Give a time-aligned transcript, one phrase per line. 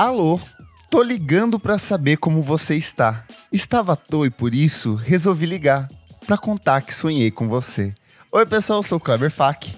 [0.00, 0.40] Alô,
[0.88, 3.22] tô ligando pra saber como você está.
[3.52, 5.90] Estava à toa e por isso resolvi ligar
[6.26, 7.92] pra contar que sonhei com você.
[8.32, 9.76] Oi, pessoal, eu sou o Kleber Fak.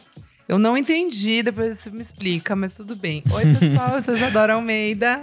[0.49, 3.25] Eu não entendi, depois você me explica, mas tudo bem.
[3.33, 5.21] Oi, pessoal, eu sou Isadora Almeida.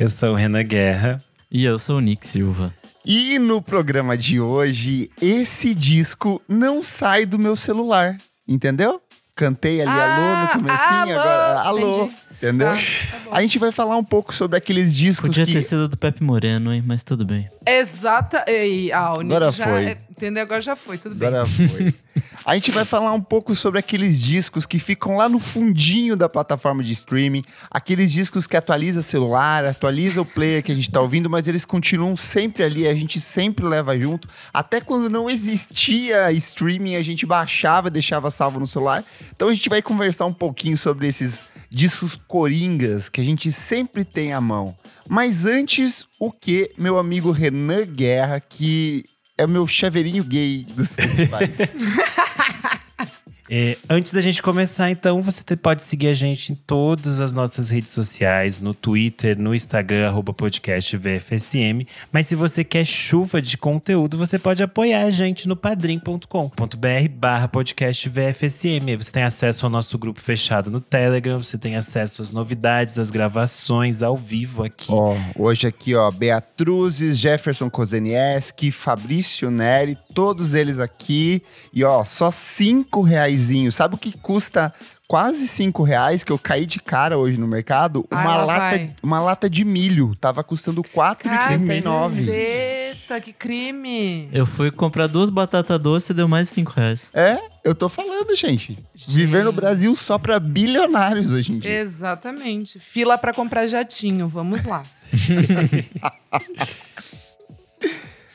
[0.00, 1.22] Eu sou o Renan Guerra.
[1.50, 2.72] E eu sou o Nick Silva.
[3.04, 8.16] E no programa de hoje, esse disco não sai do meu celular,
[8.48, 8.98] entendeu?
[9.34, 12.16] Cantei ali Ah, alô no comecinho, alô, agora alô, entendi.
[12.42, 12.68] Entendeu?
[12.68, 13.30] Tá, tá.
[13.30, 16.22] A gente vai falar um pouco sobre aqueles discos Podia que ter sido do Pepe
[16.22, 16.82] Moreno, hein?
[16.84, 17.48] Mas tudo bem.
[17.64, 18.44] Exata.
[18.48, 19.84] Ei, ah, o Nick Agora já, foi.
[19.84, 20.42] é, Entendeu?
[20.42, 21.28] Agora já foi, tudo bem.
[21.28, 21.94] Agora foi.
[22.44, 26.28] A gente vai falar um pouco sobre aqueles discos que ficam lá no fundinho da
[26.28, 31.00] plataforma de streaming, aqueles discos que atualiza celular, atualiza o player que a gente tá
[31.00, 34.28] ouvindo, mas eles continuam sempre ali, a gente sempre leva junto.
[34.52, 39.04] Até quando não existia streaming, a gente baixava e deixava salvo no celular.
[39.34, 44.04] Então a gente vai conversar um pouquinho sobre esses discos coringas que a gente sempre
[44.04, 44.76] tem à mão.
[45.08, 49.04] Mas antes, o que meu amigo Renan Guerra, que
[49.38, 51.50] é o meu chaveirinho gay dos festivais.
[53.54, 57.68] É, antes da gente começar, então, você pode seguir a gente em todas as nossas
[57.68, 61.86] redes sociais, no Twitter, no Instagram, arroba podcast VFSM.
[62.10, 66.26] Mas se você quer chuva de conteúdo, você pode apoiar a gente no padrim.com.br
[67.14, 68.88] barra podcast VFSM.
[68.88, 72.98] Aí você tem acesso ao nosso grupo fechado no Telegram, você tem acesso às novidades,
[72.98, 74.86] às gravações ao vivo aqui.
[74.88, 81.42] Ó, hoje aqui, ó, Beatruzes, Jefferson Kozenieski, Fabrício Neri, todos eles aqui.
[81.70, 83.02] E ó, só cinco
[83.70, 84.72] Sabe o que custa
[85.08, 88.06] quase cinco reais que eu caí de cara hoje no mercado?
[88.10, 88.90] Ai, Uma, lá lata, vai.
[89.02, 90.14] uma lata de milho.
[90.20, 92.26] Tava custando R$ 4,39.
[92.26, 94.28] Caceta, que crime.
[94.32, 97.10] Eu fui comprar duas batatas doces e deu mais de 5 reais.
[97.12, 98.78] É, eu tô falando, gente.
[99.08, 101.80] Viver no Brasil só pra bilionários hoje em dia.
[101.80, 102.78] Exatamente.
[102.78, 104.82] Fila pra comprar jatinho, vamos lá.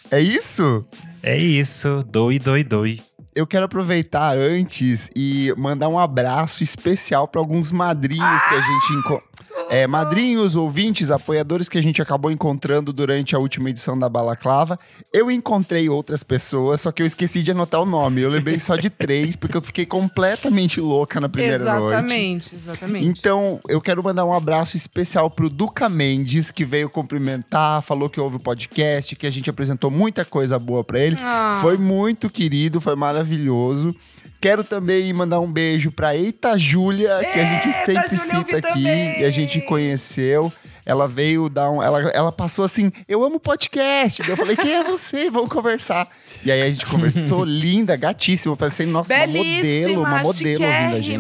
[0.10, 0.86] É isso?
[1.22, 3.02] É isso, doi, doi, doi.
[3.38, 8.94] Eu quero aproveitar antes e mandar um abraço especial para alguns madrinhos que a gente
[8.94, 9.24] enco-
[9.70, 14.80] é, madrinhos, ouvintes, apoiadores que a gente acabou encontrando durante a última edição da Balaclava.
[15.14, 18.22] Eu encontrei outras pessoas, só que eu esqueci de anotar o nome.
[18.22, 21.94] Eu lembrei só de três, porque eu fiquei completamente louca na primeira noite.
[21.94, 23.06] exatamente, exatamente.
[23.06, 28.20] Então, eu quero mandar um abraço especial pro Duca Mendes, que veio cumprimentar, falou que
[28.20, 31.18] ouve o podcast, que a gente apresentou muita coisa boa pra ele.
[31.20, 31.60] Ah.
[31.62, 33.96] Foi muito querido, foi maravilhoso.
[34.40, 38.58] Quero também mandar um beijo pra Eita Júlia, que a gente Eita, sempre eu cita
[38.58, 39.22] aqui também.
[39.22, 40.52] e a gente conheceu.
[40.88, 41.84] Ela veio dar um.
[41.84, 44.22] Ela, ela passou assim: Eu amo podcast.
[44.22, 45.30] Daí Eu falei: Quem é você?
[45.30, 46.08] Vamos conversar.
[46.46, 48.54] E aí a gente conversou, linda, gatíssima.
[48.54, 51.20] Eu falei assim: Nossa, uma modelo, uma modelo ouvindo a gente.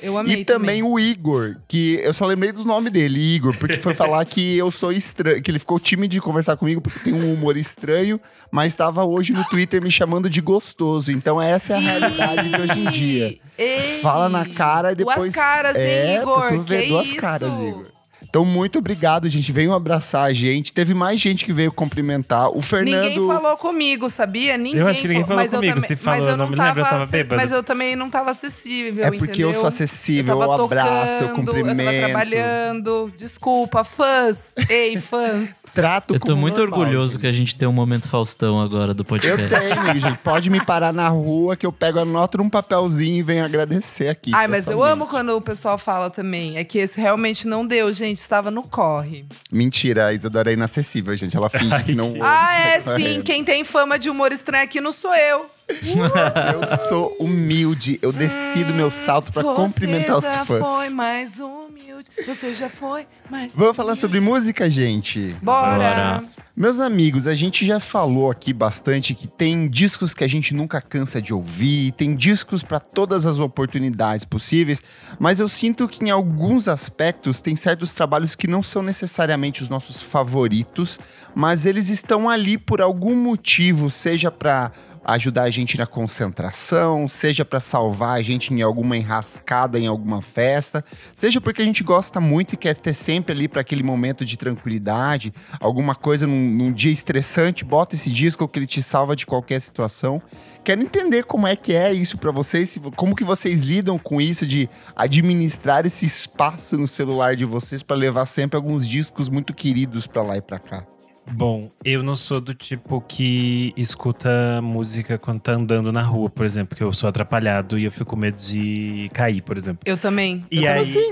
[0.00, 3.76] Eu amei E também, o Igor, que eu só lembrei do nome dele, Igor, porque
[3.76, 7.12] foi falar que eu sou estranho, que ele ficou tímido de conversar comigo porque tem
[7.12, 8.20] um humor estranho,
[8.52, 11.10] mas estava hoje no Twitter me chamando de gostoso.
[11.10, 13.38] Então essa é a realidade de hoje em dia.
[13.58, 15.18] Ei, Fala na cara e depois.
[15.18, 16.38] Duas caras, é, hein, Igor?
[16.38, 17.16] pra tu ver que duas isso?
[17.16, 17.91] caras, Igor.
[18.32, 19.52] Então, muito obrigado, gente.
[19.52, 20.72] Venham abraçar a gente.
[20.72, 22.48] Teve mais gente que veio cumprimentar.
[22.48, 23.02] O Fernando.
[23.04, 24.56] Ninguém falou comigo, sabia?
[24.56, 25.74] Ninguém Eu acho que ninguém falou mas eu comigo.
[25.74, 27.36] também- Se falou, mas eu eu não me lembro, eu tava bêbado.
[27.42, 29.60] Mas eu também não tava acessível, É porque eu entendeu?
[29.60, 31.78] sou acessível, tava eu abraço, eu tocando, cumprimento.
[31.80, 33.12] Eu tava trabalhando.
[33.18, 34.54] Desculpa, fãs.
[34.66, 35.62] Ei, fãs.
[35.74, 37.20] Trato Eu tô muito normal, orgulhoso gente.
[37.20, 39.46] que a gente tem um momento Faustão agora do Eu podcast.
[39.46, 40.16] tenho, gente.
[40.24, 44.08] Pode me parar na rua que eu pego a nota num papelzinho e venho agradecer
[44.08, 44.30] aqui.
[44.34, 46.56] Ai, mas eu amo quando o pessoal fala também.
[46.56, 48.21] É que esse realmente não deu, gente.
[48.22, 49.24] Estava no corre.
[49.50, 51.36] Mentira, a Isadora é inacessível, gente.
[51.36, 52.20] Ela finge que não ouve.
[52.22, 52.84] Ah, é sim.
[52.86, 53.24] correndo.
[53.24, 55.50] Quem tem fama de humor estranho aqui não sou eu.
[55.68, 57.98] Eu sou humilde.
[58.02, 60.60] Eu desci do meu salto pra cumprimentar os Você já fãs.
[60.60, 62.10] foi mais humilde.
[62.26, 63.52] Você já foi mais.
[63.54, 65.34] Vamos falar sobre música, gente?
[65.42, 65.76] Bora.
[65.76, 66.20] Bora.
[66.54, 70.82] Meus amigos, a gente já falou aqui bastante que tem discos que a gente nunca
[70.82, 74.82] cansa de ouvir, tem discos para todas as oportunidades possíveis,
[75.18, 79.70] mas eu sinto que em alguns aspectos tem certos trabalhos que não são necessariamente os
[79.70, 81.00] nossos favoritos,
[81.34, 84.72] mas eles estão ali por algum motivo, seja para
[85.04, 90.22] ajudar a gente na concentração, seja para salvar a gente em alguma enrascada em alguma
[90.22, 90.84] festa,
[91.14, 94.36] seja porque a gente gosta muito e quer ter sempre ali para aquele momento de
[94.36, 99.26] tranquilidade, alguma coisa num, num dia estressante, bota esse disco que ele te salva de
[99.26, 100.22] qualquer situação.
[100.64, 104.46] Quero entender como é que é isso para vocês, como que vocês lidam com isso
[104.46, 110.06] de administrar esse espaço no celular de vocês para levar sempre alguns discos muito queridos
[110.06, 110.86] para lá e para cá.
[111.30, 114.28] Bom, eu não sou do tipo que escuta
[114.60, 118.06] música quando tá andando na rua, por exemplo, porque eu sou atrapalhado e eu fico
[118.10, 119.80] com medo de cair, por exemplo.
[119.86, 120.44] Eu também.
[120.50, 120.80] E Como aí.
[120.82, 121.10] assim?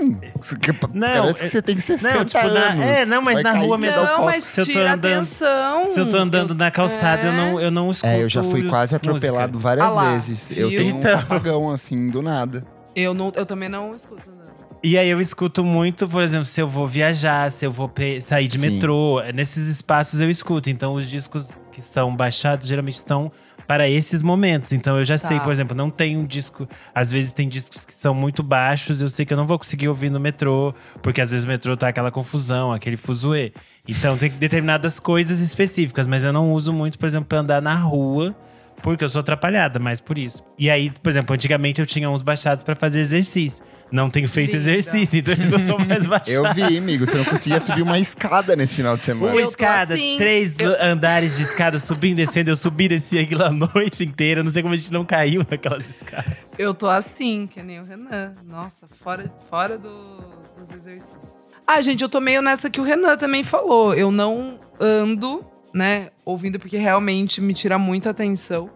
[0.93, 2.85] Não, Parece que é- você tem 60 não, tipo, na- anos.
[2.85, 4.03] é, não, mas Vai na rua que mesmo.
[4.03, 5.91] Não, mas Se eu tô tira andando- atenção.
[5.93, 7.35] Se eu tô andando Eu- na calçada, eu, é.
[7.35, 8.11] não, eu não escuto.
[8.13, 10.55] É, eu já fui quase atropelado várias Ah lá, vezes.
[10.55, 10.79] Eu viu?
[10.79, 11.15] tenho Então.
[11.15, 12.63] um apagão assim, do nada.
[12.93, 14.29] Eu, não, eu também não escuto.
[14.29, 14.40] Não.
[14.83, 18.47] E aí eu escuto muito, por exemplo, se eu vou viajar, se eu vou sair
[18.47, 18.69] de Sim.
[18.71, 19.21] metrô.
[19.33, 20.69] Nesses espaços eu escuto.
[20.71, 23.31] Então os discos que estão baixados geralmente estão
[23.67, 24.73] para esses momentos.
[24.73, 25.43] Então eu já sei, Tá.
[25.43, 26.67] por exemplo, não tem um disco.
[26.95, 29.87] Às vezes tem discos que são muito baixos, eu sei que eu não vou conseguir
[29.87, 30.73] ouvir no metrô,
[31.03, 33.53] porque às vezes o metrô tá aquela confusão, aquele fuzuê.
[33.87, 37.75] Então tem determinadas coisas específicas, mas eu não uso muito, por exemplo, pra andar na
[37.75, 38.35] rua.
[38.81, 40.43] Porque eu sou atrapalhada, mas por isso.
[40.57, 43.63] E aí, por exemplo, antigamente eu tinha uns baixados pra fazer exercício.
[43.91, 46.31] Não tenho feito exercício, então eles não são mais baixados.
[46.31, 49.33] Eu vi, amigo, você não conseguia subir uma escada nesse final de semana.
[49.33, 52.49] Uma escada, assim, três eu- andares de escada, subindo e descendo.
[52.51, 54.43] Eu subi e desci aquilo a noite inteira.
[54.43, 56.33] Não sei como a gente não caiu naquelas escadas.
[56.57, 58.33] Eu tô assim, que nem o Renan.
[58.45, 60.23] Nossa, fora, fora do-
[60.57, 61.51] dos exercícios.
[61.67, 63.93] Ah, gente, eu tô meio nessa que o Renan também falou.
[63.93, 68.69] Eu não ando, né, ouvindo, porque realmente me tira muita atenção.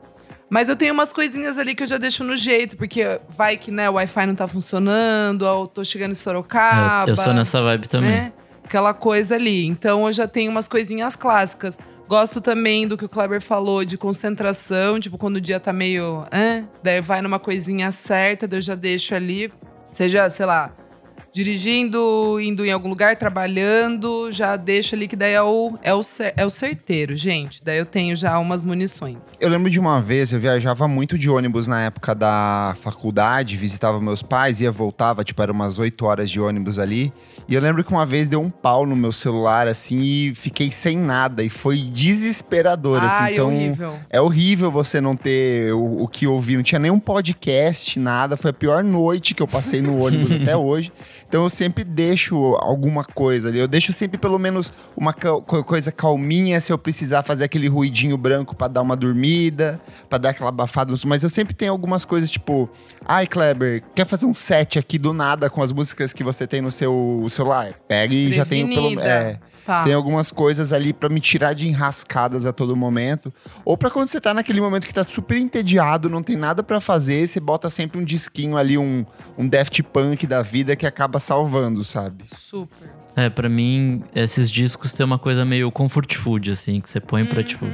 [0.56, 3.70] Mas eu tenho umas coisinhas ali que eu já deixo no jeito, porque vai que,
[3.70, 7.10] né, o Wi-Fi não tá funcionando, ou tô chegando em Sorocaba.
[7.10, 8.10] eu, eu sou nessa vibe também.
[8.10, 8.34] né?
[8.64, 9.66] Aquela coisa ali.
[9.66, 11.78] Então eu já tenho umas coisinhas clássicas.
[12.08, 16.26] Gosto também do que o Kleber falou de concentração, tipo, quando o dia tá meio.
[16.82, 19.52] Daí vai numa coisinha certa, daí eu já deixo ali.
[19.92, 20.72] Seja, sei lá,
[21.36, 26.00] dirigindo, indo em algum lugar, trabalhando, já deixo ali que daí é o, é o,
[26.38, 27.62] é o certeiro, gente.
[27.62, 29.18] Daí eu tenho já umas munições.
[29.38, 34.00] Eu lembro de uma vez, eu viajava muito de ônibus na época da faculdade, visitava
[34.00, 37.12] meus pais, ia voltava, tipo, era umas 8 horas de ônibus ali.
[37.48, 40.72] E eu lembro que uma vez deu um pau no meu celular, assim, e fiquei
[40.72, 41.44] sem nada.
[41.44, 43.16] E foi desesperador, assim.
[43.24, 43.94] Ai, Então, horrível.
[44.10, 46.56] é horrível você não ter o, o que ouvir.
[46.58, 48.36] Não tinha nenhum podcast, nada.
[48.36, 50.92] Foi a pior noite que eu passei no ônibus até hoje.
[51.28, 53.60] Então eu sempre deixo alguma coisa ali.
[53.60, 57.68] Eu deixo sempre pelo menos uma ca- co- coisa calminha se eu precisar fazer aquele
[57.68, 60.94] ruidinho branco pra dar uma dormida, pra dar aquela abafada.
[61.06, 62.70] Mas eu sempre tenho algumas coisas tipo,
[63.06, 66.62] ai Kleber, quer fazer um set aqui do nada com as músicas que você tem
[66.62, 67.74] no seu celular?
[67.88, 69.08] Pega e já tenho pelo Prevenida.
[69.08, 69.84] é, Tá.
[69.84, 73.34] tem algumas coisas ali pra me tirar de enrascadas a todo momento.
[73.66, 76.80] Ou pra quando você tá naquele momento que tá super entediado, não tem nada pra
[76.80, 79.04] fazer, você bota sempre um disquinho ali, um,
[79.38, 82.24] um Daft Punk da vida que acaba salvando, sabe?
[82.38, 82.92] Super.
[83.16, 87.26] É, pra mim, esses discos tem uma coisa meio comfort food, assim, que você põe
[87.26, 87.66] pra, tipo,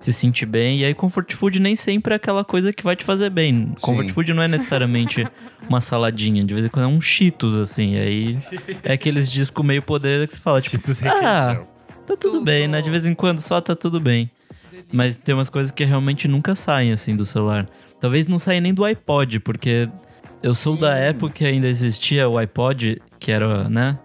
[0.00, 0.80] se sentir bem.
[0.80, 3.74] E aí, comfort food nem sempre é aquela coisa que vai te fazer bem.
[3.80, 4.12] Comfort Sim.
[4.12, 5.26] food não é necessariamente
[5.68, 7.94] uma saladinha, de vez em quando é um Cheetos, assim.
[7.94, 8.38] E aí,
[8.82, 11.62] é aqueles discos meio poder que você fala, tipo, Cheetos ah,
[12.06, 12.80] tá tudo bem, né?
[12.82, 14.30] De vez em quando só tá tudo bem.
[14.92, 17.68] Mas tem umas coisas que realmente nunca saem, assim, do celular.
[18.00, 19.88] Talvez não saia nem do iPod, porque
[20.42, 23.98] eu sou da época que ainda existia o iPod, que era, né,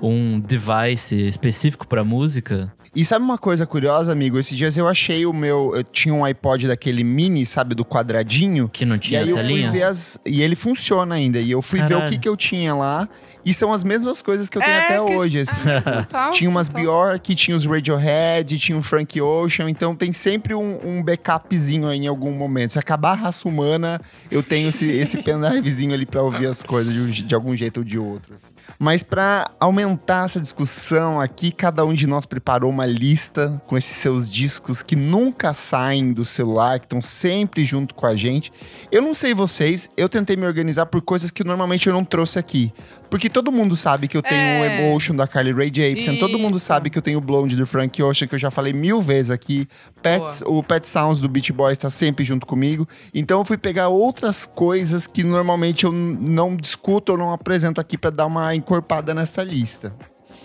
[0.00, 2.72] um device específico pra música.
[2.96, 4.38] E sabe uma coisa curiosa, amigo?
[4.38, 5.72] Esses dias eu achei o meu.
[5.76, 8.70] Eu tinha um iPod daquele mini, sabe, do quadradinho.
[8.70, 9.70] Que não E tinha aí eu fui telinha.
[9.70, 10.18] ver as.
[10.24, 11.38] E ele funciona ainda.
[11.38, 12.10] E eu fui ver o Caralho.
[12.10, 13.06] que, que eu tinha lá.
[13.46, 15.38] E são as mesmas coisas que eu tenho É, até hoje.
[15.40, 15.54] assim.
[16.02, 16.82] Total, Tinha umas total.
[16.82, 22.00] Bjork, tinha os Radiohead, tinha o Frank Ocean, então tem sempre um, um backupzinho aí
[22.00, 22.72] em algum momento.
[22.72, 24.00] Se acabar a raça humana,
[24.30, 27.78] eu tenho esse, esse pendrivezinho ali pra ouvir as coisas de, um de algum jeito
[27.78, 28.34] ou de outro.
[28.34, 28.46] assim.
[28.78, 33.96] Mas pra aumentar essa discussão aqui, cada um de nós preparou uma lista com esses
[33.96, 38.52] seus discos que nunca saem do celular, que estão sempre junto com a gente.
[38.90, 42.38] Eu não sei vocês, eu tentei me organizar por coisas que normalmente eu não trouxe
[42.40, 42.72] aqui.
[43.08, 44.88] Porque todo mundo sabe que eu tenho o É.
[44.88, 46.64] Emotion da Carly Rae Jepsen, todo mundo Isso.
[46.64, 49.30] sabe que eu tenho o Blonde do Frank Ocean, que eu já falei mil vezes
[49.30, 49.68] aqui.
[50.02, 52.88] Pets, o Pet Sounds do Beach Boys tá sempre junto comigo.
[53.12, 57.98] Então eu fui pegar outras coisas que normalmente eu não discuto ou não apresento aqui
[57.98, 59.94] pra dar uma encorpada nessa lista.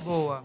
[0.03, 0.43] Boa.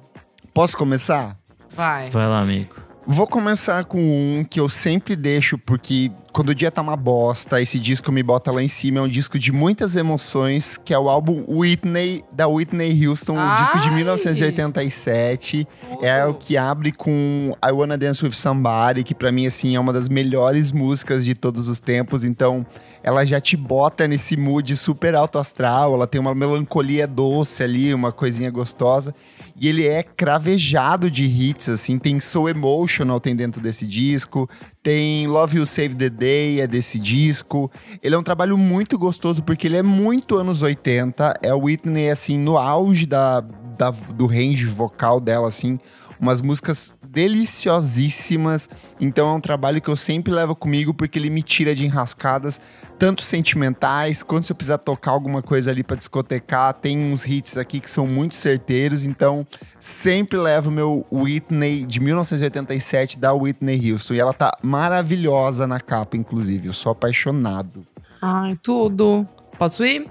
[0.54, 1.36] Posso começar?
[1.74, 2.08] Vai.
[2.10, 2.76] Vai lá, amigo.
[3.08, 7.62] Vou começar com um que eu sempre deixo, porque quando o dia tá uma bosta,
[7.62, 8.98] esse disco me bota lá em cima.
[8.98, 13.56] É um disco de muitas emoções, que é o álbum Whitney, da Whitney Houston, um
[13.56, 13.94] disco de Ai!
[13.94, 15.68] 1987.
[16.02, 19.80] É o que abre com I Wanna Dance With Somebody, que pra mim, assim, é
[19.80, 22.25] uma das melhores músicas de todos os tempos.
[22.25, 22.66] Então,
[23.04, 27.94] ela já te bota nesse mood super alto astral, ela tem uma melancolia doce ali,
[27.94, 29.14] uma coisinha gostosa.
[29.58, 34.48] E ele é cravejado de hits, assim, tem So Emotional tem dentro desse disco,
[34.82, 37.70] tem Love You Save the Day é desse disco.
[38.02, 42.36] Ele é um trabalho muito gostoso porque ele é muito anos 80, é Whitney, assim,
[42.38, 45.78] no auge da, da- do range vocal dela, assim,
[46.20, 48.68] umas músicas deliciosíssimas.
[49.00, 52.60] Então é um trabalho que eu sempre levo comigo porque ele me tira de enrascadas,
[52.98, 56.74] tanto sentimentais, quanto se eu precisar tocar alguma coisa ali para discotecar.
[56.74, 59.46] Tem uns hits aqui que são muito certeiros, então
[59.80, 64.14] sempre levo meu Whitney de 1987 da Whitney Houston.
[64.14, 66.68] E ela tá maravilhosa na capa, inclusive.
[66.68, 67.86] Eu sou apaixonado.
[68.20, 69.26] Ai, tudo.
[69.58, 70.08] Posso ir?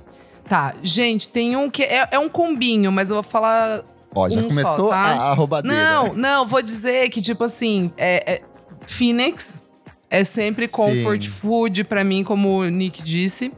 [0.48, 4.40] Tá, gente, tem um que é, é um combinho, mas eu vou falar Ó, já
[4.40, 4.96] Um começou só, tá?
[4.98, 5.76] a, a roubadeira.
[5.78, 8.42] Não, não, vou dizer que, tipo assim, é, é-
[8.86, 9.64] Phoenix
[10.10, 11.30] é sempre comfort Sim.
[11.30, 13.52] food pra mim, como o Nick disse.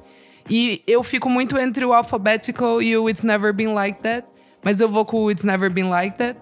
[0.50, 4.28] E eu fico muito entre o Alphabetical e o It's Never Been Like That.
[4.64, 6.40] Mas eu vou com o It's Never Been Like That.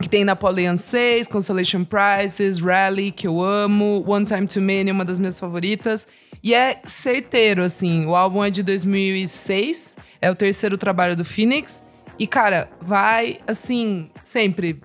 [0.00, 5.04] Que tem Napoleon 6, Constellation Prizes, Rally, que eu amo, One Time Too Many, uma
[5.04, 6.06] das minhas favoritas.
[6.42, 8.06] E é certeiro, assim.
[8.06, 11.84] O álbum é de 2006, é o terceiro trabalho do Phoenix.
[12.18, 14.80] E, cara, vai, assim, sempre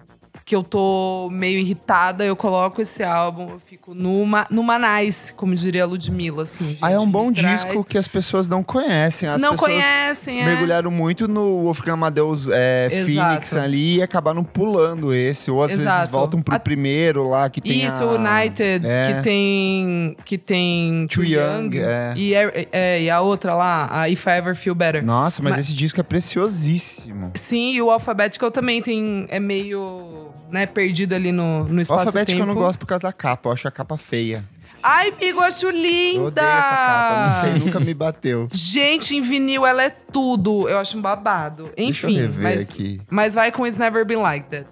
[0.46, 5.56] que eu tô meio irritada, eu coloco esse álbum, eu fico numa, numa nice, como
[5.56, 6.66] diria a Ludmilla, assim.
[6.70, 9.30] gente, Ah, é um bom traz- disco que as pessoas não conhecem.
[9.30, 10.46] As Não conhecem, é.
[10.46, 12.90] mergulharam muito no Wolfgang Amadeus é.
[13.06, 15.50] Phoenix ali e acabaram pulando esse.
[15.50, 16.12] Ou às vezes Exato.
[16.12, 18.12] voltam pro A- primeiro lá, que tem Isso, a...
[18.14, 19.14] United, É.
[19.16, 20.18] que tem.
[20.26, 21.08] Que tem.
[21.08, 22.14] Too Young, é.
[22.18, 25.04] E, é, e a outra lá, a If I Ever Feel Better.
[25.06, 27.32] Nossa, mas, Mas- esse disco é preciosíssimo.
[27.36, 29.26] Sim, e o Alphabetical também tem.
[29.30, 30.13] É meio.
[30.54, 33.50] Né, perdido ali no, no O espaço Alphabetico eu não gosto por causa da capa,
[33.50, 34.46] eu acho a capa feia.
[34.84, 36.20] Ai, amigo, eu acho linda!
[36.20, 38.48] Eu odeio essa capa, não sei, nunca me bateu.
[38.54, 40.70] Gente, em vinil ela é tudo.
[40.70, 41.72] Eu acho um babado.
[41.76, 43.02] Deixa eu Enfim, rever mas, aqui.
[43.10, 44.68] mas vai com It's Never Been Like That.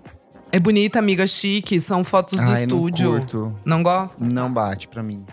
[0.52, 1.80] É bonita, amiga, chique.
[1.80, 3.10] São fotos do Ai, estúdio.
[3.14, 3.56] não curto.
[3.66, 4.24] Não gosta?
[4.24, 5.26] Não bate pra mim.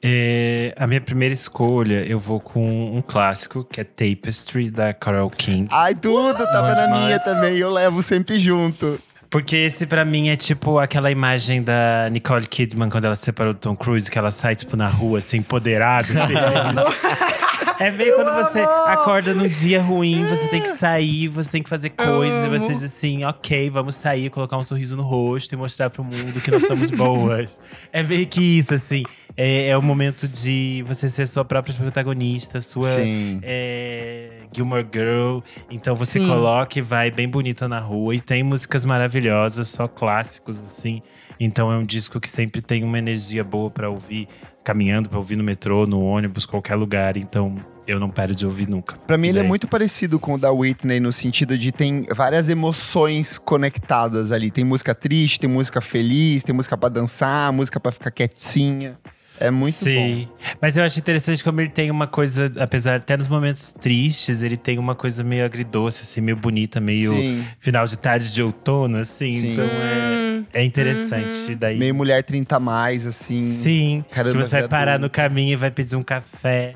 [0.00, 5.30] É, a minha primeira escolha, eu vou com um clássico, que é Tapestry, da Carole
[5.30, 5.66] King.
[5.72, 7.04] Ai, tudo tava Bom na demais.
[7.04, 9.00] minha também, eu levo sempre junto.
[9.36, 13.52] Porque esse pra mim é tipo aquela imagem da Nicole Kidman quando ela se separou
[13.52, 16.08] do Tom Cruise, que ela sai tipo na rua assim, empoderada.
[17.78, 21.68] é meio quando você acorda num dia ruim, você tem que sair, você tem que
[21.68, 25.56] fazer coisas, e você diz assim, ok, vamos sair, colocar um sorriso no rosto e
[25.56, 27.60] mostrar pro mundo que nós estamos boas.
[27.92, 29.02] é meio que isso, assim.
[29.36, 33.40] É, é o momento de você ser sua própria protagonista, sua Sim.
[33.42, 35.40] é, Gilmore Girl.
[35.70, 36.26] Então você Sim.
[36.26, 38.14] coloca e vai bem bonita na rua.
[38.14, 41.02] E tem músicas maravilhosas, só clássicos, assim.
[41.38, 44.28] Então é um disco que sempre tem uma energia boa pra ouvir,
[44.64, 47.16] caminhando, pra ouvir no metrô, no ônibus, qualquer lugar.
[47.16, 48.96] Então eu não paro de ouvir nunca.
[49.06, 52.48] Pra mim, ele é muito parecido com o da Whitney, no sentido de tem várias
[52.48, 54.50] emoções conectadas ali.
[54.50, 58.98] Tem música triste, tem música feliz, tem música pra dançar, música pra ficar quietinha.
[59.38, 60.28] É muito Sim.
[60.60, 64.56] Mas eu acho interessante como ele tem uma coisa, apesar até nos momentos tristes, ele
[64.56, 66.86] tem uma coisa meio agridoce, assim, meio bonita, bom.
[66.86, 67.44] meio Sim.
[67.58, 69.30] final de tarde de outono, assim.
[69.30, 69.52] Sim.
[69.52, 71.54] Então é, Hum, é interessante.
[71.54, 73.58] Daí, Meio mulher 30 a mais, assim.
[73.62, 76.74] Sim, que você vai parar no caminho e vai pedir um café.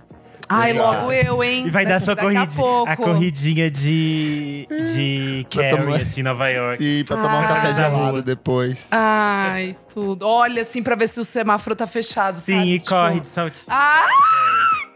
[0.52, 0.96] Ai, Exato.
[0.98, 1.66] logo eu, hein?
[1.66, 2.90] E vai dar sua Daqui a corridinha, pouco.
[2.90, 6.82] a corridinha de, de Carrie, tomar- assim, Nova York.
[6.82, 7.48] Sim, pra tomar um Ah.
[7.54, 8.88] café gelado depois.
[8.90, 10.26] Ai, tudo.
[10.26, 12.68] Olha, assim, pra ver se o semáforo tá fechado, Sim, sabe?
[12.74, 13.66] e Tipo, corre de saltinho.
[13.68, 14.06] Ah!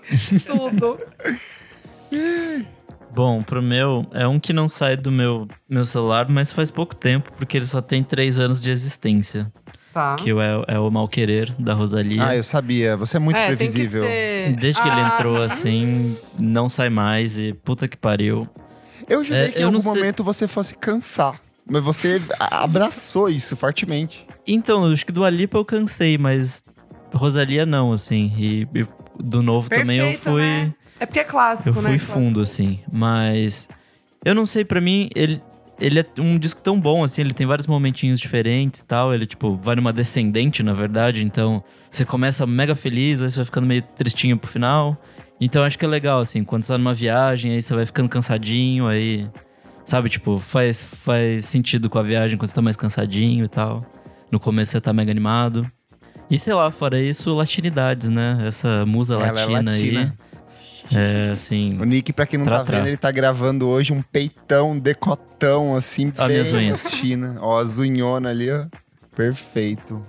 [0.45, 0.99] tudo.
[3.15, 6.97] Bom, pro meu, é um que não sai do meu, meu celular, mas faz pouco
[6.97, 9.53] tempo, porque ele só tem três anos de existência.
[9.95, 10.17] Tá.
[10.17, 12.27] Que é, é o Mal Querer, da Rosalia.
[12.27, 12.97] Ah, eu sabia.
[12.97, 14.03] Você é muito é, previsível.
[14.03, 14.61] Tem que ter...
[14.61, 18.49] Desde que ele Ah, entrou assim, não sai mais e puta que pariu.
[19.09, 21.41] Eu jurei É, que em eu algum sei- momento você fosse cansar.
[21.65, 24.27] Mas você abraçou isso fortemente.
[24.47, 26.63] Então, acho que do Alipa eu cansei, mas
[27.15, 28.33] Rosalia não, assim.
[28.37, 28.87] E, e
[29.23, 30.43] do novo também eu Perfeita, fui.
[30.43, 30.75] né?
[31.01, 31.89] É porque é clássico, Eu né?
[31.91, 32.13] fui Clássico.
[32.25, 32.81] fundo, assim.
[32.93, 33.69] Mas.
[34.25, 35.41] Eu não sei, pra mim, ele.
[35.79, 39.13] Ele é um disco tão bom, assim, ele tem vários momentinhos diferentes e tal.
[39.13, 41.25] Ele, tipo, vai numa descendente, na verdade.
[41.25, 44.97] Então, você começa mega feliz, aí você vai ficando meio tristinho pro final.
[45.41, 48.09] Então, acho que é legal, assim, quando você tá numa viagem, aí você vai ficando
[48.09, 49.29] cansadinho, aí.
[49.85, 53.85] Sabe, tipo, faz, faz sentido com a viagem quando você tá mais cansadinho e tal.
[54.31, 55.71] No começo você tá mega animado.
[56.31, 58.43] E sei lá, fora isso, latinidades, né?
[58.47, 60.01] Essa musa Ela é latina, latina.
[60.01, 60.13] aí.
[60.93, 61.79] É, assim.
[61.81, 62.77] O Nick, pra quem não Tra, tá tra.
[62.79, 66.81] vendo, ele tá gravando hoje um peitão, um decotão, assim, Ó, bem minhas unhas.
[66.91, 67.37] China.
[67.41, 68.67] Ó, as unhonas ali, ó.
[69.17, 70.05] Perfeito.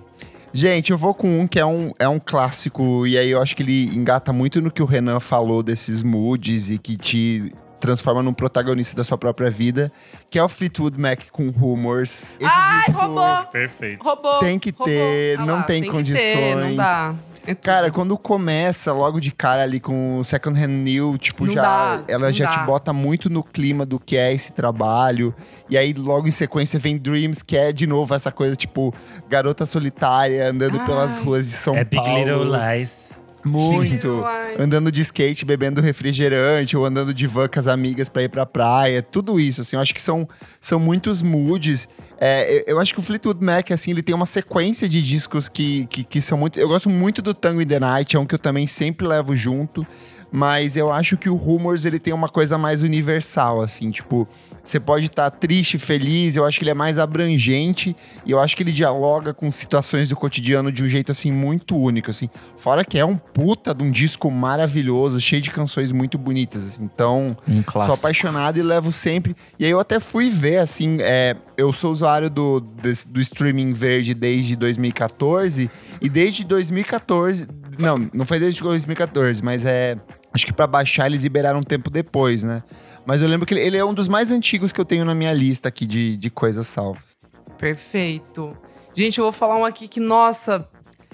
[0.52, 3.54] Gente, eu vou com um que é um, é um clássico, e aí eu acho
[3.54, 8.22] que ele engata muito no que o Renan falou desses moods e que te transforma
[8.22, 9.92] num protagonista da sua própria vida,
[10.30, 12.24] que é o Fleetwood Mac com Rumors.
[12.40, 13.44] Esse Ai, disco roubou!
[13.52, 14.02] Perfeito.
[14.02, 14.38] Roubou.
[14.40, 14.86] Tem que roubou.
[14.86, 16.76] ter, Ah não lá, tem que ter, não condições.
[16.78, 17.14] dá.
[17.46, 17.54] É.
[17.54, 21.62] Cara, quando começa logo de cara ali com o Second Hand New, tipo, Não já
[21.62, 22.50] dá, ela já dá.
[22.50, 25.34] te bota muito no clima do que é esse trabalho.
[25.70, 28.92] E aí logo em sequência vem Dreams, que é de novo essa coisa tipo
[29.28, 31.24] garota solitária andando pelas Ai.
[31.24, 32.18] ruas de São é Big Paulo.
[32.18, 33.05] Little Lies.
[33.46, 34.24] Muito.
[34.58, 38.44] Andando de skate, bebendo refrigerante, ou andando de van com as amigas pra ir pra
[38.44, 39.02] praia.
[39.02, 40.28] Tudo isso, assim, eu acho que são,
[40.60, 41.88] são muitos moods.
[42.18, 45.48] É, eu, eu acho que o Fleetwood Mac, assim, ele tem uma sequência de discos
[45.48, 46.58] que, que, que são muito...
[46.58, 49.36] Eu gosto muito do Tango in the Night, é um que eu também sempre levo
[49.36, 49.86] junto.
[50.32, 54.28] Mas eu acho que o Rumors, ele tem uma coisa mais universal, assim, tipo...
[54.66, 57.94] Você pode estar triste, feliz, eu acho que ele é mais abrangente.
[58.24, 61.76] E eu acho que ele dialoga com situações do cotidiano de um jeito, assim, muito
[61.76, 62.28] único, assim.
[62.56, 66.82] Fora que é um puta de um disco maravilhoso, cheio de canções muito bonitas, assim.
[66.82, 69.36] Então, Um sou apaixonado e levo sempre.
[69.56, 73.72] E aí eu até fui ver, assim, é, eu sou usuário do, desse- do streaming
[73.72, 75.70] verde desde 2014.
[76.00, 77.46] E desde 2014.
[77.78, 79.96] Não, não foi desde 2014, mas é.
[80.34, 82.62] Acho que pra baixar eles liberaram um tempo depois, né?
[83.06, 85.32] Mas eu lembro que ele, é um dos mais antigos que eu tenho na minha
[85.32, 87.16] lista aqui de, de coisas salvas.
[87.56, 88.56] Perfeito.
[88.94, 90.68] Gente, eu vou falar um aqui que, nossa,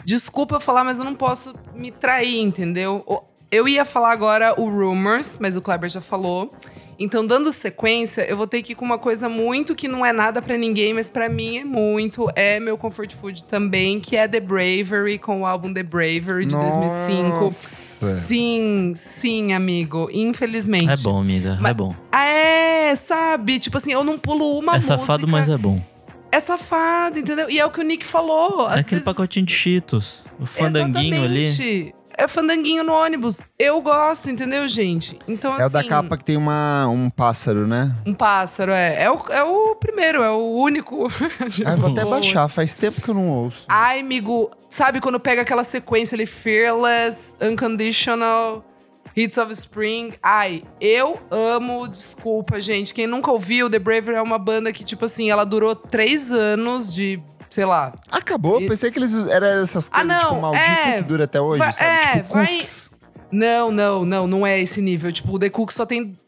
[0.05, 3.05] desculpa eu falar, mas eu não posso me trair, entendeu?
[3.51, 6.55] Eu ia falar agora o Rumors, mas o Kleber já falou.
[6.99, 10.13] Então, dando sequência, eu vou ter que ir com uma coisa muito que não é
[10.13, 12.31] nada pra ninguém, mas pra mim é muito.
[12.35, 16.57] É meu comfort food também, que é The Bravery, com o álbum The Bravery de
[16.57, 17.92] 2005.
[18.03, 18.21] Nossa.
[18.27, 20.09] Sim, sim, amigo.
[20.13, 20.91] Infelizmente.
[20.91, 21.57] É bom, amiga.
[21.59, 21.95] É Mas- bom.
[22.11, 23.59] Ah, É, sabe?
[23.59, 24.99] Tipo assim, eu não pulo uma é música.
[24.99, 25.81] safado, mas é bom.
[26.31, 27.49] É safado, entendeu?
[27.49, 28.63] E é o que o Nick falou.
[28.71, 30.17] É aquele vezes- pacotinho de Cheetos.
[30.41, 31.45] O fandanguinho ali.
[32.23, 33.43] É fandanguinho no ônibus.
[33.59, 35.19] Eu gosto, entendeu, gente?
[35.27, 35.63] Então, assim.
[35.65, 37.93] É o da capa que tem uma, um pássaro, né?
[38.07, 39.03] Um pássaro, é.
[39.03, 41.09] É o, é o primeiro, é o único.
[41.67, 43.65] Ah, vou até baixar, faz tempo que eu não ouço.
[43.69, 48.65] Ai, amigo, sabe quando pega aquela sequência ali, Fearless, Unconditional,
[49.17, 50.15] Hits of Spring?
[50.23, 52.95] Ai, eu amo, desculpa, gente.
[52.95, 56.95] Quem nunca ouviu, The Bravery é uma banda que, tipo assim, ela durou três anos
[56.95, 57.21] de,
[57.53, 58.61] sei lá, Acabou?
[58.61, 60.93] E- Pensei que eles eram essas Ah, coisas, não, tipo, maldito é.
[60.97, 61.85] que dura até hoje, Vai- sabe?
[61.91, 62.61] é, tipo, vai-.
[63.31, 65.13] Não, não, não, não é esse nível.
[65.13, 66.19] Tipo, o The Cook só tem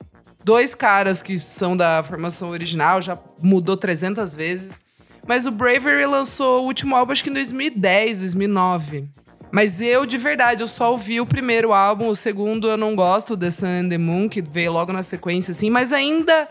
[0.43, 4.81] dois caras que são da formação original, já mudou 300 vezes.
[5.27, 9.07] Mas o Bravery lançou o último álbum, acho que em 2010, 2009.
[9.51, 13.37] Mas eu, de verdade, eu só ouvi o primeiro álbum, o segundo eu não gosto,
[13.37, 15.71] The Sun and the Moon, que veio logo na sequência, assim.
[15.71, 16.49] Mas ainda,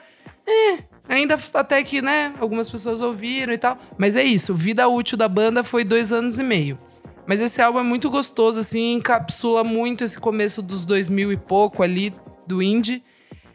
[0.48, 3.78] é, ainda até que, né, algumas pessoas ouviram e tal.
[3.98, 6.78] Mas é isso, vida útil da banda foi dois anos e meio.
[7.26, 11.82] Mas esse álbum é muito gostoso, assim, encapsula muito esse começo dos 2000 e pouco
[11.82, 12.14] ali,
[12.46, 13.02] do indie.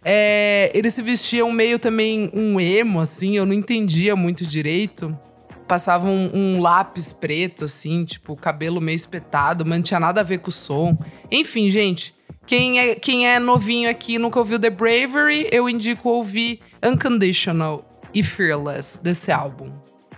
[0.02, 5.16] É, eles se vestiam meio também um emo, assim, eu não entendia muito direito.
[5.66, 10.24] Passavam um, um lápis preto, assim, tipo, cabelo meio espetado, mas não tinha nada a
[10.24, 10.96] ver com o som.
[11.30, 12.14] Enfim, gente,
[12.48, 17.84] quem é, quem é novinho aqui e nunca ouviu The Bravery, eu indico ouvir Unconditional
[18.14, 19.70] e Fearless desse álbum.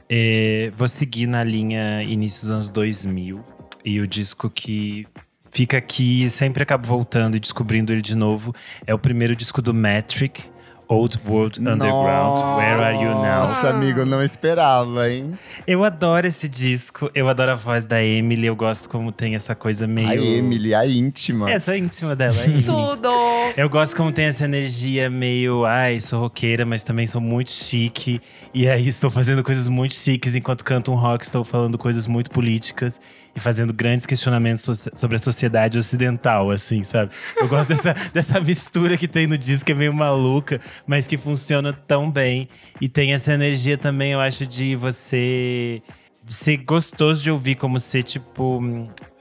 [0.08, 3.44] É, vou seguir na linha início dos anos 2000.
[3.84, 5.08] E o disco que
[5.50, 8.54] fica aqui sempre acabo voltando e descobrindo ele de novo
[8.86, 10.44] é o primeiro disco do Metric,
[10.90, 13.46] Old World Underground, Where Are You Now?
[13.46, 15.38] Nossa, amigo, eu não esperava, hein?
[15.64, 19.54] Eu adoro esse disco, eu adoro a voz da Emily, eu gosto como tem essa
[19.54, 20.08] coisa meio.
[20.08, 21.48] A Emily, a íntima.
[21.48, 22.64] Essa é íntima dela, a Emily.
[22.64, 23.08] Tudo!
[23.56, 28.20] Eu gosto como tem essa energia meio, ai, sou roqueira, mas também sou muito chique.
[28.52, 32.32] E aí estou fazendo coisas muito chiques enquanto canto um rock, estou falando coisas muito
[32.32, 33.00] políticas
[33.34, 37.12] e fazendo grandes questionamentos so- sobre a sociedade ocidental, assim, sabe?
[37.36, 41.16] Eu gosto dessa, dessa mistura que tem no disco, que é meio maluca, mas que
[41.16, 42.48] funciona tão bem.
[42.80, 45.82] E tem essa energia também, eu acho, de você.
[46.24, 48.60] de ser gostoso de ouvir, como ser, tipo.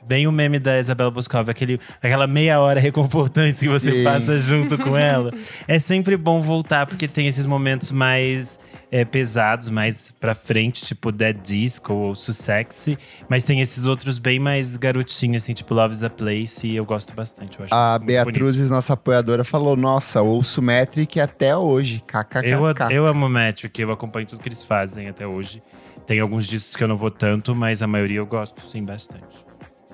[0.07, 4.03] Bem o meme da Isabela Boscov, aquele, aquela meia hora reconfortante que você Sim.
[4.03, 5.31] passa junto com ela.
[5.67, 8.57] É sempre bom voltar, porque tem esses momentos mais
[8.91, 12.87] é, pesados, mais pra frente, tipo Dead Disco ou Sussex.
[13.27, 16.85] Mas tem esses outros bem mais garotinhos, assim, tipo Love is a Place, e eu
[16.85, 17.59] gosto bastante.
[17.59, 18.07] Eu acho A bonito.
[18.07, 22.03] Beatruzes, nossa apoiadora, falou: Nossa, ouço Metric até hoje.
[22.05, 22.45] KKK.
[22.45, 25.61] Eu, eu amo Metric, eu acompanho tudo que eles fazem até hoje.
[26.07, 29.45] Tem alguns discos que eu não vou tanto, mas a maioria eu gosto, sim, bastante.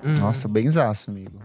[0.02, 1.38] Nossa, benzaço, amigo.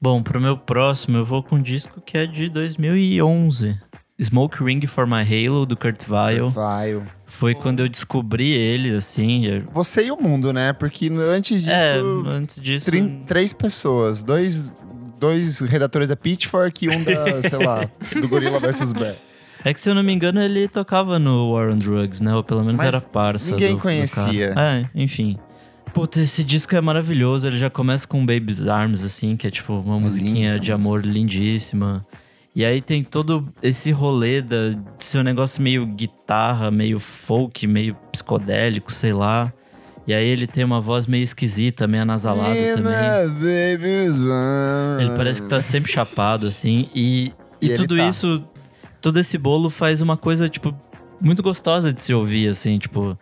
[0.00, 3.80] Bom, pro meu próximo, eu vou com um disco que é de 2011.
[4.22, 6.48] Smoke Ring for My Halo, do Kurt Weill.
[6.48, 7.02] Vai.
[7.26, 9.64] Foi quando eu descobri ele, assim.
[9.72, 10.72] Você e o mundo, né?
[10.72, 11.98] Porque antes disso, É,
[12.28, 12.88] antes disso.
[13.26, 14.22] três pessoas.
[14.22, 14.80] Dois,
[15.18, 18.92] dois redatores da Pitchfork e um da, sei lá, do Gorilla vs.
[18.92, 19.14] Bear.
[19.64, 22.34] É que se eu não me engano, ele tocava no War on Drugs, né?
[22.36, 23.50] Ou pelo menos Mas era parça.
[23.50, 24.52] ninguém do- do conhecia.
[24.54, 24.80] cara.
[24.80, 25.38] É, enfim.
[25.92, 27.46] Puta, esse disco é maravilhoso.
[27.48, 31.04] Ele já começa com Baby's Arms, assim, que é tipo uma É musiquinha de amor
[31.04, 32.06] lindíssima.
[32.54, 37.66] E aí tem todo esse rolê da, de ser um negócio meio guitarra, meio folk,
[37.66, 39.52] meio psicodélico, sei lá.
[40.06, 42.92] E aí ele tem uma voz meio esquisita, meio anasalada também.
[45.00, 46.88] Ele parece que tá sempre chapado, assim.
[46.94, 48.06] E, e, E tudo tá.
[48.08, 48.44] isso,
[49.00, 50.72] todo esse bolo faz uma coisa, tipo,
[51.20, 53.18] muito gostosa de se ouvir, assim, tipo.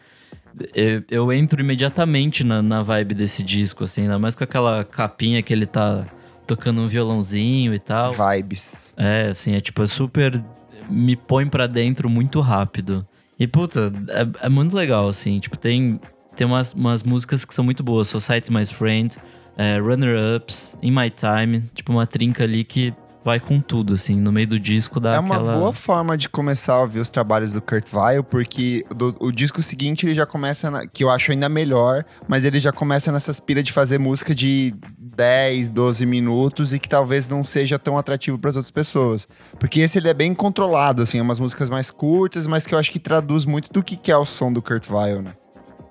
[0.75, 5.41] Eu, eu entro imediatamente na, na vibe desse disco, assim, ainda mais com aquela capinha
[5.43, 6.05] que ele tá
[6.47, 8.13] tocando um violãozinho e tal.
[8.13, 8.95] Vibes.
[8.97, 10.43] É, assim, é tipo, é super.
[10.89, 13.07] Me põe pra dentro muito rápido.
[13.39, 15.41] E, puta, é, é muito legal, assim.
[15.41, 16.01] Tipo, tem,
[16.37, 18.09] tem umas, umas músicas que são muito boas.
[18.09, 19.17] Society My Friend,
[19.57, 21.65] é, Runner Ups, In My Time.
[21.75, 24.17] Tipo, uma trinca ali que vai com tudo, assim.
[24.21, 25.57] No meio do disco dá É uma aquela.
[25.57, 29.63] boa forma de começar a ouvir os trabalhos do Kurt Weill, porque do- o disco
[29.63, 33.31] seguinte ele já começa, na- que eu acho ainda melhor, mas ele já começa nessa
[33.31, 38.39] aspira de fazer música de 10, 12 minutos e que talvez não seja tão atrativo
[38.39, 39.29] para as outras pessoas.
[39.61, 42.79] Porque esse ele é bem controlado, assim, é umas músicas mais curtas, mas que eu
[42.79, 45.33] acho que traduz muito do que, que é o som do Kurt Weill, né?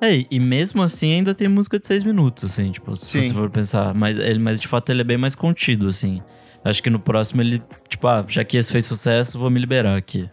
[0.01, 3.21] É, e mesmo assim ainda tem música de seis minutos, assim, tipo, se Sim.
[3.21, 3.93] você for pensar.
[3.93, 6.21] Mas, ele, mas de fato ele é bem mais contido, assim.
[6.63, 9.95] Acho que no próximo ele, tipo, ah, já que esse fez sucesso, vou me liberar
[9.95, 10.29] aqui.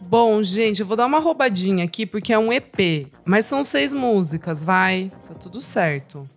[0.00, 3.92] Bom, gente, eu vou dar uma roubadinha aqui porque é um EP, mas são seis
[3.92, 6.28] músicas, vai, tá tudo certo.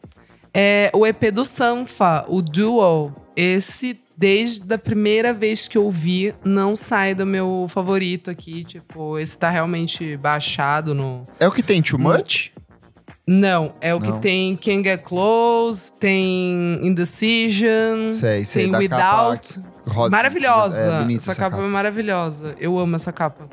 [0.53, 3.13] É o EP do Sanfa, o Duo.
[3.35, 8.65] Esse, desde a primeira vez que eu vi, não sai do meu favorito aqui.
[8.65, 11.25] Tipo, esse tá realmente baixado no.
[11.39, 12.51] É o que tem Too Much?
[13.25, 14.11] Não, é o Não.
[14.11, 19.53] que tem Can Get Close, tem Indecision, Sei, sei, tem Without.
[19.53, 20.09] capa rosa.
[20.09, 20.79] Maravilhosa.
[20.79, 22.55] É bonita essa, capa, é maravilhosa.
[22.59, 23.47] Eu amo essa capa.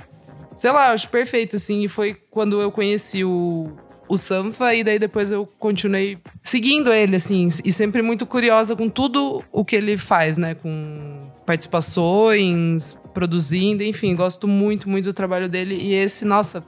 [0.56, 1.84] Sei lá, eu acho perfeito, assim.
[1.84, 3.70] E foi quando eu conheci o,
[4.08, 7.48] o Sanfa, e daí depois eu continuei seguindo ele, assim.
[7.64, 10.54] E sempre muito curiosa com tudo o que ele faz, né?
[10.54, 14.14] Com participações, produzindo, enfim.
[14.14, 15.74] Gosto muito, muito do trabalho dele.
[15.74, 16.64] E esse, nossa,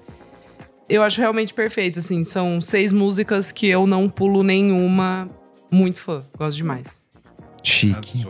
[0.88, 2.24] eu acho realmente perfeito, assim.
[2.24, 5.28] São seis músicas que eu não pulo nenhuma.
[5.70, 6.24] Muito fã.
[6.36, 7.04] Gosto demais.
[7.62, 8.26] Chique.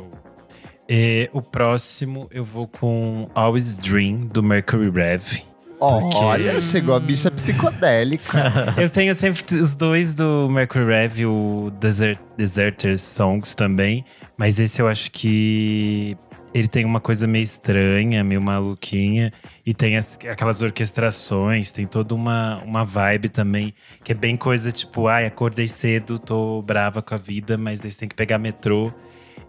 [0.88, 5.47] É, o próximo eu vou com Always Dream, do Mercury Rev.
[5.80, 8.74] Olha, chegou a bicha psicodélica.
[8.76, 14.04] Eu tenho sempre os dois do Mercury Rev, o Desert, Deserters Songs também.
[14.36, 16.16] Mas esse eu acho que
[16.54, 19.32] ele tem uma coisa meio estranha, meio maluquinha.
[19.64, 23.72] E tem as- aquelas orquestrações, tem toda uma, uma vibe também.
[24.02, 27.90] Que é bem coisa tipo, ai, acordei cedo, tô brava com a vida, mas daí
[27.90, 28.92] você tem que pegar metrô.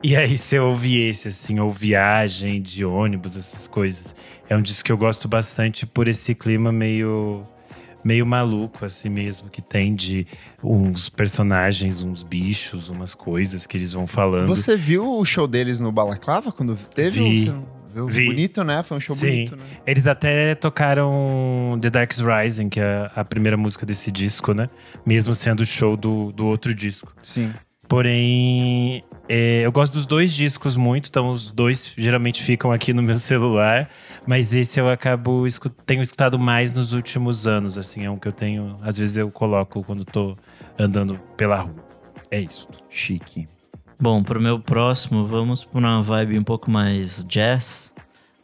[0.01, 4.15] E aí você ouve esse, assim, ou viagem de ônibus, essas coisas.
[4.49, 7.43] É um disco que eu gosto bastante por esse clima meio
[8.01, 10.25] meio maluco assim mesmo que tem de
[10.63, 14.47] uns personagens, uns bichos, umas coisas que eles vão falando.
[14.47, 17.19] Você viu o show deles no Balaclava quando teve?
[17.19, 17.53] Vi.
[17.93, 18.07] Viu?
[18.07, 18.25] Vi.
[18.27, 18.83] Bonito, né?
[18.83, 19.27] Foi um show Sim.
[19.27, 19.63] bonito, né?
[19.85, 24.69] Eles até tocaram The Dark's Rising, que é a primeira música desse disco, né?
[25.05, 27.11] Mesmo sendo o show do, do outro disco.
[27.21, 27.51] Sim.
[27.87, 33.01] Porém, é, eu gosto dos dois discos muito, então os dois geralmente ficam aqui no
[33.03, 33.89] meu celular.
[34.27, 38.27] Mas esse eu acabo escu- tenho escutado mais nos últimos anos, assim, é um que
[38.27, 38.75] eu tenho.
[38.81, 40.35] Às vezes eu coloco quando tô
[40.77, 41.75] andando pela rua.
[42.31, 42.67] É isso.
[42.89, 43.47] Chique.
[43.99, 47.91] Bom, pro meu próximo, vamos pra uma vibe um pouco mais jazz.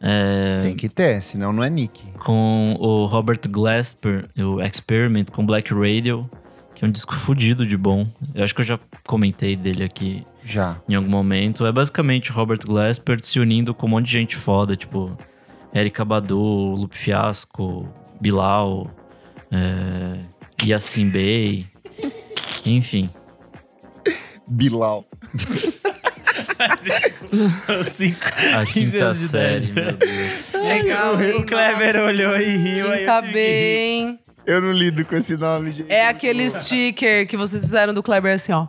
[0.00, 2.12] É, Tem que ter, senão não é Nick.
[2.18, 6.28] com o Robert Glasper, o Experiment com Black Radio,
[6.76, 8.06] que é um disco fudido de bom.
[8.34, 10.76] Eu acho que eu já comentei dele aqui Já.
[10.86, 11.64] em algum momento.
[11.64, 15.16] É basicamente o Robert Glasper se unindo com um monte de gente foda, tipo
[15.74, 17.88] Erika Badu, Lupe Fiasco,
[18.20, 18.90] Bilal,
[19.50, 20.18] é,
[20.66, 21.64] Yassin Bey,
[22.66, 23.08] enfim.
[24.46, 25.06] Bilal.
[27.84, 28.20] Cinco.
[28.54, 30.52] A 15 quinta série, meu Deus.
[30.52, 31.36] Legal, hein?
[31.36, 32.90] O Kleber olhou e riu.
[32.92, 33.44] aí eu Tá tive que rir.
[33.44, 34.18] bem.
[34.46, 35.90] Eu não lido com esse nome, gente.
[35.90, 38.66] É aquele sticker que vocês fizeram do Kleber assim, ó.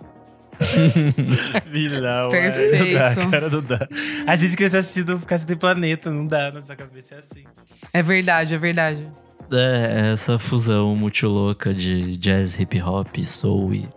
[1.71, 2.31] Bilal.
[2.31, 2.83] Perfeito.
[2.83, 3.87] Não dá, cara, não dá.
[4.25, 7.43] A gente cresceu assistindo Casa de Planeta, não dá, nossa cabeça é assim.
[7.93, 9.07] É verdade, é verdade.
[9.51, 13.89] É, essa fusão muito louca de jazz, hip hop, soul e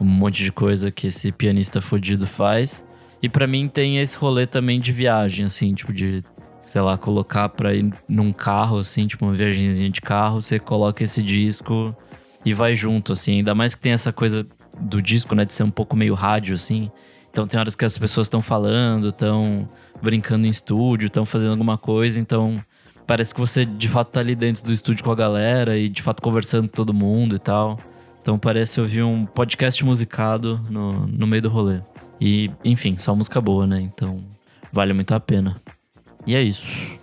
[0.00, 2.84] um monte de coisa que esse pianista fodido faz.
[3.22, 6.22] E pra mim tem esse rolê também de viagem, assim, tipo de,
[6.66, 11.02] sei lá, colocar pra ir num carro, assim, tipo uma viagemzinha de carro, você coloca
[11.02, 11.96] esse disco
[12.44, 13.38] e vai junto, assim.
[13.38, 14.46] Ainda mais que tem essa coisa
[14.78, 16.90] do disco, né, de ser um pouco meio rádio, assim.
[17.30, 19.68] Então tem horas que as pessoas estão falando, estão
[20.02, 22.62] brincando em estúdio, estão fazendo alguma coisa, então
[23.06, 26.02] parece que você de fato tá ali dentro do estúdio com a galera e de
[26.02, 27.78] fato conversando com todo mundo e tal.
[28.20, 31.80] Então parece ouvir um podcast musicado no, no meio do rolê.
[32.20, 33.80] E, enfim, só música boa, né?
[33.80, 34.24] Então
[34.72, 35.56] vale muito a pena.
[36.26, 36.98] E é isso.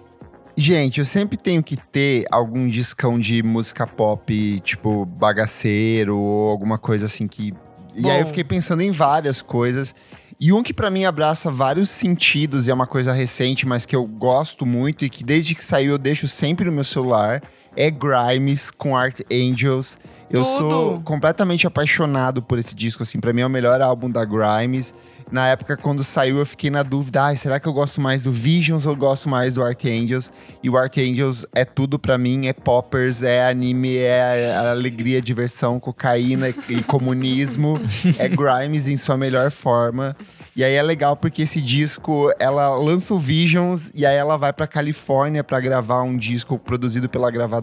[0.55, 6.77] Gente, eu sempre tenho que ter algum discão de música pop, tipo, bagaceiro ou alguma
[6.77, 7.53] coisa assim que.
[7.95, 9.95] E aí eu fiquei pensando em várias coisas.
[10.39, 13.95] E um que pra mim abraça vários sentidos e é uma coisa recente, mas que
[13.95, 17.41] eu gosto muito e que desde que saiu eu deixo sempre no meu celular,
[17.75, 19.97] é Grimes com Art Angels.
[20.29, 20.57] Eu Tudo.
[20.57, 24.93] sou completamente apaixonado por esse disco, assim, pra mim é o melhor álbum da Grimes.
[25.31, 28.31] Na época, quando saiu, eu fiquei na dúvida: ai, será que eu gosto mais do
[28.31, 30.31] Visions ou eu gosto mais do Art Angels?
[30.61, 35.79] E o Art Angels é tudo pra mim: é poppers, é anime, é alegria, diversão,
[35.79, 37.79] cocaína e- comunismo.
[38.19, 40.15] é Grimes em sua melhor forma.
[40.55, 44.53] E aí é legal porque esse disco, ela lança o Visions e aí ela vai
[44.53, 47.62] pra Califórnia pra gravar um disco produzido pela gravadora.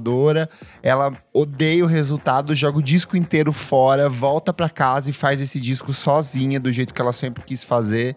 [0.83, 5.61] Ela odeia o resultado, joga o disco inteiro fora, volta pra casa e faz esse
[5.61, 8.17] disco sozinha, do jeito que ela sempre quis fazer.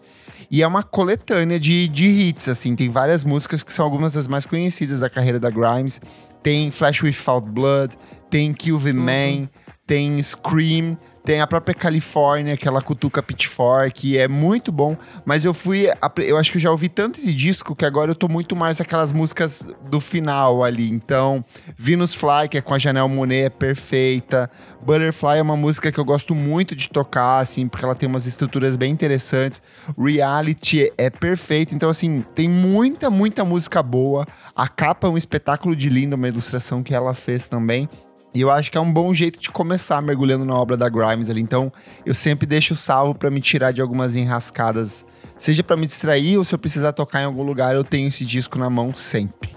[0.50, 2.74] E é uma coletânea de, de hits, assim.
[2.74, 6.00] Tem várias músicas que são algumas das mais conhecidas da carreira da Grimes.
[6.42, 7.96] Tem Flash Without Blood,
[8.28, 9.48] tem Kill the Man,
[9.86, 14.94] tem Scream, tem a própria Califórnia, que ela cutuca Pitchfork, é muito bom.
[15.24, 15.86] Mas eu fui.
[16.18, 18.78] Eu acho que eu já ouvi tanto esse disco que agora eu tô muito mais
[18.78, 20.90] aquelas músicas do final ali.
[20.90, 21.42] Então,
[21.78, 24.50] Venus Fly, que é com a Janelle Monet, é perfeita.
[24.82, 28.26] Butterfly é uma música que eu gosto muito de tocar, assim, porque ela tem umas
[28.26, 29.62] estruturas bem interessantes.
[29.98, 31.74] Reality é perfeita.
[31.74, 34.26] Então, assim, tem muita, muita música boa.
[34.54, 37.88] A capa é um espetáculo de lindo, uma ilustração que ela fez também.
[38.34, 41.30] E eu acho que é um bom jeito de começar mergulhando na obra da Grimes
[41.30, 41.40] ali.
[41.40, 41.72] Então,
[42.04, 45.06] eu sempre deixo salvo pra me tirar de algumas enrascadas.
[45.38, 48.24] Seja pra me distrair ou se eu precisar tocar em algum lugar, eu tenho esse
[48.24, 49.56] disco na mão sempre.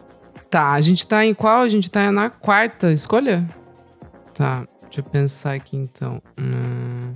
[0.49, 1.61] Tá, a gente tá em qual?
[1.61, 3.49] A gente tá na quarta escolha?
[4.33, 6.21] Tá, deixa eu pensar aqui então.
[6.39, 7.13] Hum.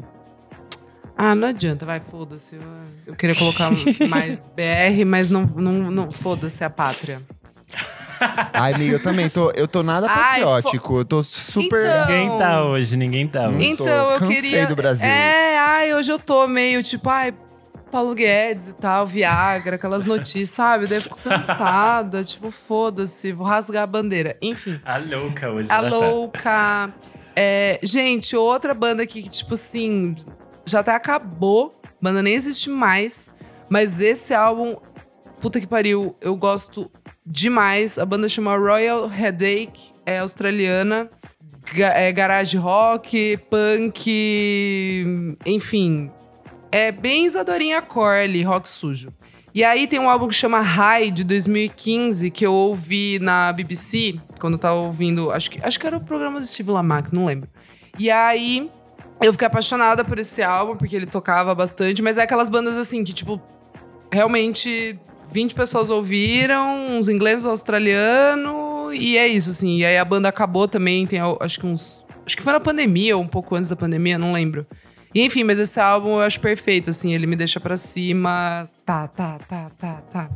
[1.15, 2.55] Ah, não adianta, vai, foda-se.
[2.55, 2.61] Eu,
[3.05, 3.71] eu queria colocar
[4.09, 7.21] mais BR, mas não, não, não foda-se a pátria.
[8.53, 9.51] Ai, amiga, eu também tô.
[9.51, 10.97] Eu tô nada Ai, patriótico.
[10.99, 11.83] Eu tô super.
[11.85, 13.55] Então- Ninguém tá hoje, ninguém tá hoje.
[13.73, 13.75] Hum.
[13.75, 14.67] tô- Então, eu cansei queria.
[14.67, 15.07] do Brasil.
[15.07, 17.33] É, ai, hoje eu tô meio tipo, ai,
[17.91, 20.87] Paulo Guedes e tal, Viagra, aquelas notícias, sabe?
[20.87, 24.37] Daí eu fico cansada, tipo, foda-se, vou rasgar a bandeira.
[24.41, 24.79] Enfim.
[24.85, 25.69] A louca hoje.
[25.71, 25.89] A né?
[25.89, 26.93] louca.
[27.35, 30.15] É, gente, outra banda aqui que, tipo assim,
[30.65, 31.79] já até acabou.
[32.01, 33.29] Banda nem existe mais.
[33.69, 34.75] Mas esse álbum,
[35.39, 36.91] puta que pariu, eu gosto
[37.31, 37.97] demais.
[37.97, 41.09] A banda chama Royal Headache, é australiana.
[41.73, 46.11] Ga- é garage rock, punk, enfim.
[46.71, 49.13] É bem Isadorinha Corley, rock sujo.
[49.53, 54.15] E aí tem um álbum que chama High, de 2015, que eu ouvi na BBC,
[54.39, 55.29] quando eu tava ouvindo.
[55.31, 57.49] Acho que, acho que era o programa do Steve Lamack, não lembro.
[57.99, 58.69] E aí
[59.21, 63.03] eu fiquei apaixonada por esse álbum, porque ele tocava bastante, mas é aquelas bandas assim
[63.03, 63.41] que, tipo,
[64.11, 64.97] realmente
[65.31, 69.77] 20 pessoas ouviram, uns ingleses, um australiano, e é isso, assim.
[69.77, 72.05] E aí a banda acabou também, tem acho que uns.
[72.25, 74.65] Acho que foi na pandemia, ou um pouco antes da pandemia, não lembro.
[75.13, 78.69] E, enfim, mas esse álbum eu acho perfeito, assim, ele me deixa pra cima.
[78.85, 80.29] Tá, tá, tá, tá, tá.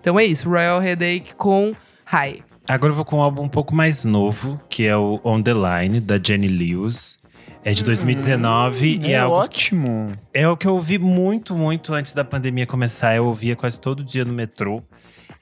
[0.00, 2.42] Então é isso, Royal Headache com High.
[2.68, 5.52] Agora eu vou com um álbum um pouco mais novo, que é o On The
[5.52, 7.19] Line, da Jenny Lewis.
[7.64, 10.12] É de 2019 Hum, e é, é algo, ótimo.
[10.32, 13.14] é o que eu ouvi muito, muito antes da pandemia começar.
[13.14, 14.82] Eu ouvia quase todo dia no metrô.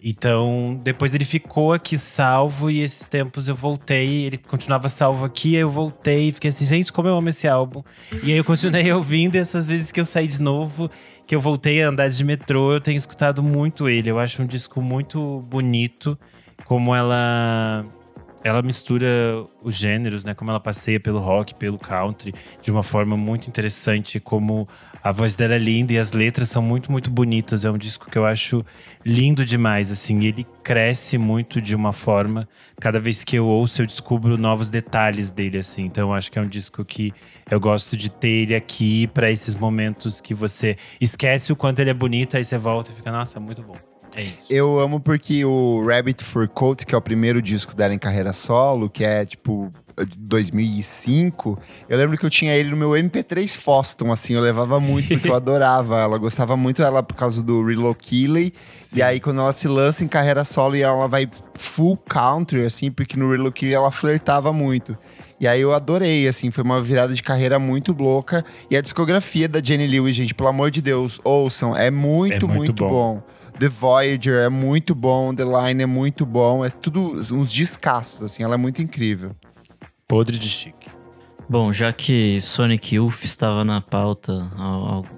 [0.03, 5.57] Então, depois ele ficou aqui salvo e esses tempos eu voltei, ele continuava salvo aqui,
[5.57, 7.83] aí eu voltei e fiquei assim, gente, como eu amo esse álbum.
[8.23, 10.89] E aí eu continuei ouvindo e essas vezes que eu saí de novo,
[11.27, 14.09] que eu voltei a andar de metrô, eu tenho escutado muito ele.
[14.09, 16.17] Eu acho um disco muito bonito,
[16.65, 17.85] como ela
[18.43, 20.35] ela mistura os gêneros, né?
[20.35, 24.21] Como ela passeia pelo rock, pelo country, de uma forma muito interessante.
[24.21, 24.69] Como
[25.03, 27.65] a voz dela é linda e as letras são muito, muito bonitas.
[27.65, 28.65] É um disco que eu acho
[29.05, 30.25] lindo demais, assim.
[30.25, 32.49] Ele cresce muito de uma forma.
[32.81, 35.85] Cada vez que eu ouço, eu descubro novos detalhes dele, assim.
[35.85, 37.13] Então, eu acho que é um disco que
[37.51, 41.91] eu gosto de ter ele aqui para esses momentos que você esquece o quanto ele
[41.91, 43.88] é bonito, aí você volta e fica, nossa, muito bom.
[44.15, 44.47] É isso.
[44.51, 48.33] Eu amo porque o Rabbit Fur Coat, que é o primeiro disco dela em carreira
[48.33, 53.57] solo, que é tipo de 2005, eu lembro que eu tinha ele no meu MP3
[53.59, 57.65] Foston, assim, eu levava muito porque eu adorava ela, gostava muito dela por causa do
[57.65, 58.53] Reload Keeley,
[58.95, 62.91] e aí quando ela se lança em carreira solo e ela vai full country, assim,
[62.91, 64.97] porque no Reload Keeley ela flertava muito.
[65.41, 68.45] E aí eu adorei, assim, foi uma virada de carreira muito louca.
[68.69, 72.49] E a discografia da Jenny Lewis, gente, pelo amor de Deus, ouçam, é muito, É
[72.49, 72.89] muito muito, bom.
[72.89, 73.23] bom.
[73.59, 78.43] The Voyager é muito bom, The Line é muito bom, é tudo uns descassos, assim,
[78.43, 79.35] ela é muito incrível.
[80.07, 80.89] Podre de chique.
[81.49, 84.51] Bom, já que Sonic Youth estava na pauta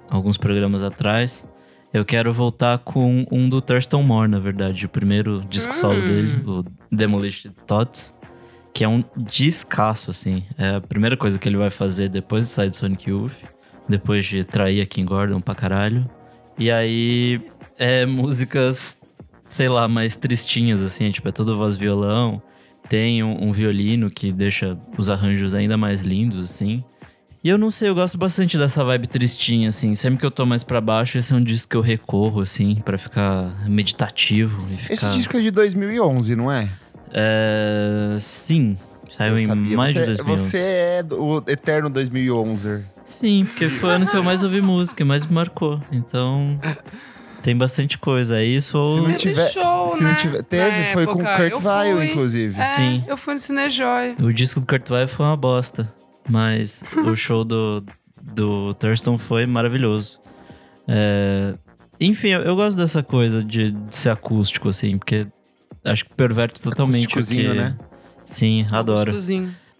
[0.09, 1.45] alguns programas atrás,
[1.93, 6.41] eu quero voltar com um do Thurston Moore, na verdade, o primeiro disco solo dele,
[6.47, 8.13] o Demolished Thoughts,
[8.73, 10.45] que é um descasso, assim.
[10.57, 13.43] É a primeira coisa que ele vai fazer depois de sair do Sonic Youth,
[13.89, 16.09] depois de trair a Kim Gordon pra caralho.
[16.57, 17.41] E aí,
[17.77, 18.97] é músicas,
[19.49, 22.41] sei lá, mais tristinhas, assim, tipo, é tudo voz violão.
[22.89, 26.83] Tem um, um violino que deixa os arranjos ainda mais lindos, assim.
[27.43, 29.95] E eu não sei, eu gosto bastante dessa vibe tristinha, assim.
[29.95, 32.75] Sempre que eu tô mais pra baixo, esse é um disco que eu recorro, assim,
[32.83, 34.93] pra ficar meditativo e ficar...
[34.93, 36.69] Esse disco é de 2011, não é?
[37.13, 38.15] É...
[38.19, 38.77] Sim,
[39.09, 40.43] saiu em mais você, de 2011.
[40.49, 42.83] Você é do- o eterno 2011.
[43.05, 45.81] Sim, porque foi o ano que eu mais ouvi música, mais me marcou.
[45.91, 46.59] Então,
[47.41, 48.39] tem bastante coisa.
[48.39, 48.95] É isso ou...
[48.95, 50.09] Se não Teve tiver- show, se né?
[50.11, 51.49] não tiver- teve, Na foi com época.
[51.51, 51.63] Kurt
[51.95, 52.05] fui.
[52.07, 52.55] inclusive.
[52.59, 53.03] É, Sim.
[53.07, 54.15] eu fui no Cinejoy.
[54.21, 55.93] O disco do Kurt Weill foi uma bosta,
[56.29, 57.83] mas o show do,
[58.21, 60.19] do Thurston foi maravilhoso.
[60.87, 61.53] É,
[61.99, 65.27] Enfim, eu, eu gosto dessa coisa de, de ser acústico, assim, porque
[65.85, 67.47] acho que perverte totalmente o que...
[67.53, 67.77] Né?
[68.23, 69.13] Sim, adoro.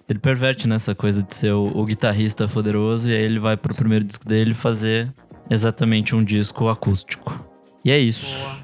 [0.10, 3.74] Ele perverte nessa coisa de ser o, o guitarrista poderoso e aí ele vai pro
[3.74, 5.10] primeiro disco dele fazer
[5.50, 7.46] exatamente um disco acústico.
[7.84, 8.26] E é isso.
[8.40, 8.62] Boa.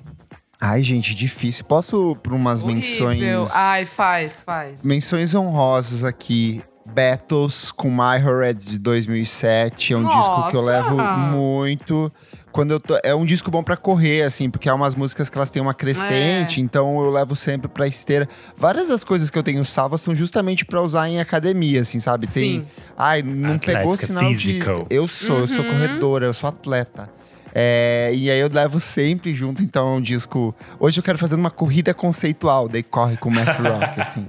[0.59, 1.63] Ai, gente, difícil.
[1.65, 3.09] Posso por umas Horrível.
[3.11, 3.51] menções.
[3.55, 4.83] Ai, faz, faz.
[4.83, 6.63] Menções honrosas aqui.
[6.89, 9.93] Battles com My Red de 2007.
[9.93, 10.71] É um disco que eu Nossa!
[10.89, 10.95] levo
[11.35, 12.11] muito.
[12.51, 15.37] Quando eu tô, é um disco bom pra correr, assim, porque há umas músicas que
[15.37, 16.63] elas têm uma crescente, É.
[16.63, 18.27] então eu levo sempre pra esteira.
[18.57, 22.25] Várias das coisas que eu tenho salvas são justamente pra usar em academia, assim, sabe?
[22.25, 22.67] Tem, Sim.
[22.97, 24.87] ai, não Atlética, pegou sinal physical.
[24.89, 24.95] de.
[24.95, 25.71] Eu sou, eu sou Uhum.
[25.71, 27.09] corredora, eu sou atleta.
[27.53, 30.55] É, e aí eu levo sempre junto, então é um disco.
[30.79, 34.25] Hoje eu quero fazer uma corrida conceitual, daí corre com Math Rock, assim.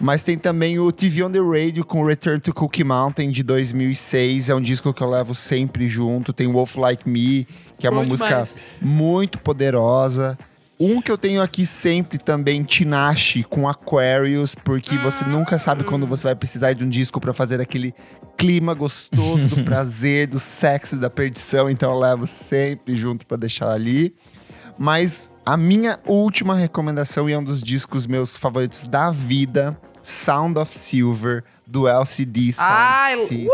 [0.00, 4.48] Mas tem também o TV on the Radio com Return to Cookie Mountain de 2006.
[4.48, 6.32] É um disco que eu levo sempre junto.
[6.32, 7.46] Tem Wolf Like Me,
[7.78, 8.58] que é uma Bom música demais.
[8.82, 10.36] muito poderosa.
[10.84, 16.06] Um que eu tenho aqui sempre também, Tinashe, com Aquarius, porque você nunca sabe quando
[16.06, 17.94] você vai precisar de um disco pra fazer aquele
[18.36, 21.70] clima gostoso do prazer, do sexo da perdição.
[21.70, 24.14] Então eu levo sempre junto pra deixar ali.
[24.76, 30.58] Mas a minha última recomendação, e é um dos discos meus favoritos da vida, Sound
[30.58, 33.48] of Silver, do LCD Sound Ai, System.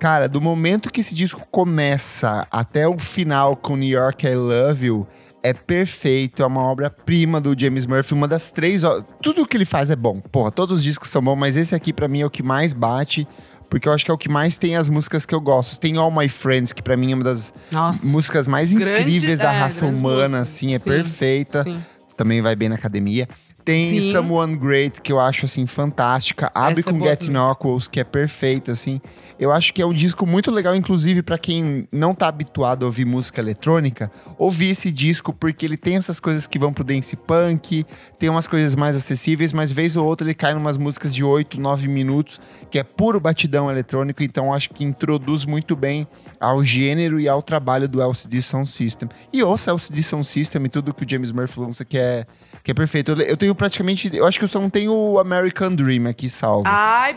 [0.00, 4.86] Cara, do momento que esse disco começa até o final com New York I Love
[4.86, 5.06] You,
[5.42, 8.82] é perfeito, é uma obra-prima do James Murphy, uma das três.
[9.22, 10.20] Tudo que ele faz é bom.
[10.20, 12.72] Porra, todos os discos são bons, mas esse aqui pra mim é o que mais
[12.72, 13.26] bate,
[13.70, 15.78] porque eu acho que é o que mais tem as músicas que eu gosto.
[15.78, 18.06] Tem All My Friends, que pra mim é uma das Nossa.
[18.06, 20.40] músicas mais Grande- incríveis da é, raça humana, músicas.
[20.40, 21.62] assim, é Sim, perfeita.
[21.62, 21.80] Sim.
[22.16, 23.28] Também vai bem na academia.
[23.68, 24.12] Tem Sim.
[24.12, 26.50] Someone Great, que eu acho, assim, fantástica.
[26.54, 27.28] Abre Essa é com boa Get.
[27.28, 28.98] Knuckles, que é perfeita, assim.
[29.38, 32.86] Eu acho que é um disco muito legal, inclusive, pra quem não tá habituado a
[32.86, 37.14] ouvir música eletrônica, ouvir esse disco, porque ele tem essas coisas que vão pro dance
[37.14, 37.84] punk,
[38.18, 41.60] tem umas coisas mais acessíveis, mas vez ou outra ele cai numas músicas de 8,
[41.60, 42.40] 9 minutos,
[42.70, 46.08] que é puro batidão eletrônico, então acho que introduz muito bem
[46.40, 49.10] ao gênero e ao trabalho do LCD Sound System.
[49.30, 52.26] E ouça LCD Sound System e tudo que o James Murphy lança que é,
[52.68, 53.12] que é perfeito.
[53.12, 56.28] Eu, eu tenho praticamente, eu acho que eu só não tenho o American Dream aqui
[56.28, 56.64] salvo.
[56.66, 57.16] Ai,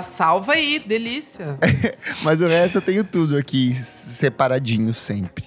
[0.00, 1.58] salva aí, delícia.
[2.22, 5.44] Mas o resto eu tenho tudo aqui, separadinho sempre.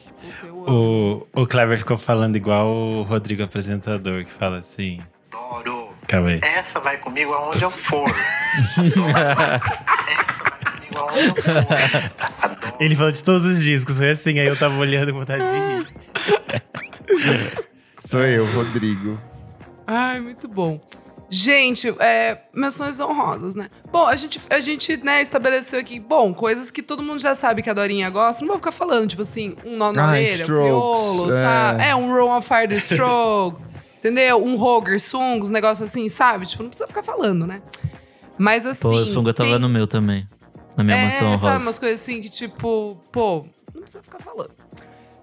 [0.67, 4.99] O, o Clever ficou falando igual o Rodrigo apresentador, que fala assim.
[5.31, 5.91] Adoro.
[6.09, 6.41] Calma aí.
[6.43, 8.05] Essa vai comigo aonde eu for.
[8.67, 8.81] Essa
[10.43, 11.55] vai comigo aonde eu for.
[12.41, 12.75] Adoro.
[12.81, 15.55] Ele falou de todos os discos, foi assim, aí eu tava olhando com vontade de
[15.55, 15.87] rir.
[17.99, 19.17] Sou eu, Rodrigo.
[19.87, 20.79] Ai, muito bom.
[21.29, 23.69] Gente, é, menções honrosas, né?
[23.91, 27.61] Bom, a gente, a gente né, estabeleceu aqui, bom, coisas que todo mundo já sabe
[27.61, 28.41] que a Dorinha gosta.
[28.41, 31.31] Não vou ficar falando, tipo assim, um nó na Ah, orelha, um criolo, é.
[31.41, 31.83] sabe?
[31.83, 33.67] É, um Roll on Fire the Strokes,
[33.99, 34.41] entendeu?
[34.41, 36.45] Um Roger Songs, um negócio assim, sabe?
[36.45, 37.61] Tipo, não precisa ficar falando, né?
[38.37, 38.81] Mas assim.
[38.81, 40.25] Pô, o Sunga tava tem- no meu também.
[40.77, 41.65] Na minha é, mansão sabe, rosa.
[41.65, 44.51] umas coisas assim que, tipo, pô, não precisa ficar falando.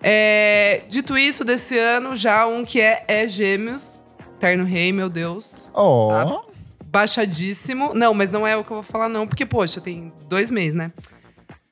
[0.03, 4.03] É, dito isso, desse ano, já um que é, é Gêmeos,
[4.45, 5.71] Terno Rei, meu Deus.
[5.73, 6.11] Ó.
[6.11, 6.43] Tá.
[6.85, 7.95] Baixadíssimo.
[7.95, 10.75] Não, mas não é o que eu vou falar, não, porque, poxa, tem dois meses,
[10.75, 10.93] né?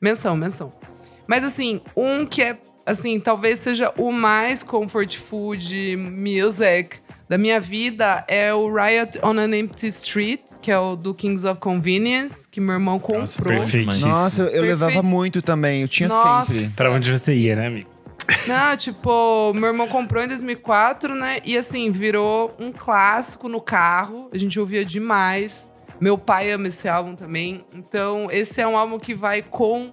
[0.00, 0.72] Menção, menção.
[1.26, 2.56] Mas assim, um que é,
[2.86, 6.96] assim, talvez seja o mais comfort food music
[7.28, 11.46] da minha vida é o Riot on an Empty Street, que é o do Kings
[11.46, 13.58] of Convenience, que meu irmão comprou.
[13.84, 14.00] Nossa.
[14.00, 15.82] Nossa, eu, eu levava muito também.
[15.82, 16.50] Eu tinha Nossa.
[16.50, 16.70] sempre.
[16.74, 17.91] Pra onde você ia, né, amigo?
[18.46, 21.38] Não, tipo, meu irmão comprou em 2004, né?
[21.44, 24.28] E assim, virou um clássico no carro.
[24.32, 25.68] A gente ouvia demais.
[26.00, 27.64] Meu pai ama esse álbum também.
[27.72, 29.92] Então, esse é um álbum que vai com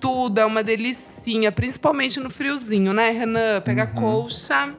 [0.00, 0.38] tudo.
[0.38, 1.50] É uma delicinha.
[1.50, 3.60] Principalmente no friozinho, né, Renan?
[3.60, 4.70] Pega a colcha.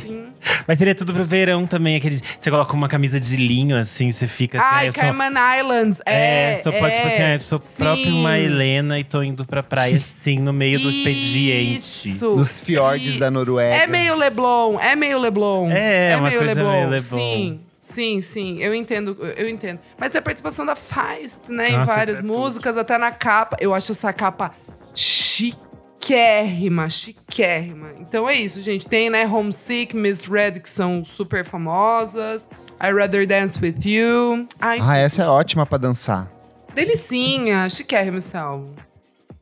[0.00, 0.26] Sim.
[0.66, 1.96] Mas seria tudo pro verão também.
[1.96, 4.68] Aqueles, você coloca uma camisa de linho, assim, você fica assim.
[4.70, 6.02] ah, eu sou, Cayman Islands.
[6.06, 7.84] É, é, só pode, tipo assim, ah, eu sou Sim.
[7.84, 11.76] próprio uma Helena e tô indo pra praia, assim, no meio do expediente.
[11.76, 12.36] Isso.
[12.36, 13.74] Nos fiordes E da Noruega.
[13.74, 15.70] É meio Leblon, é meio Leblon.
[15.70, 16.70] É, uma meio coisa Leblon.
[16.70, 16.98] meio Leblon.
[16.98, 18.58] Sim, sim, sim.
[18.62, 19.80] Eu entendo, eu entendo.
[19.98, 21.66] Mas tem a participação da Feist, né?
[21.70, 22.32] em Nossa, várias é tudo.
[22.32, 23.56] músicas, até na capa.
[23.58, 24.52] Eu acho essa capa
[24.94, 27.90] chiquérrima, chiquérrima.
[27.98, 28.86] Então é isso, gente.
[28.86, 32.48] Tem, né, Homesick, Miss Red, que são super famosas.
[32.82, 34.46] I Rather Dance With You.
[34.60, 36.30] Ai, Ah, essa é ótima pra dançar.
[36.74, 37.68] delicinha.
[37.68, 38.74] Chiquérrimo esse álbum.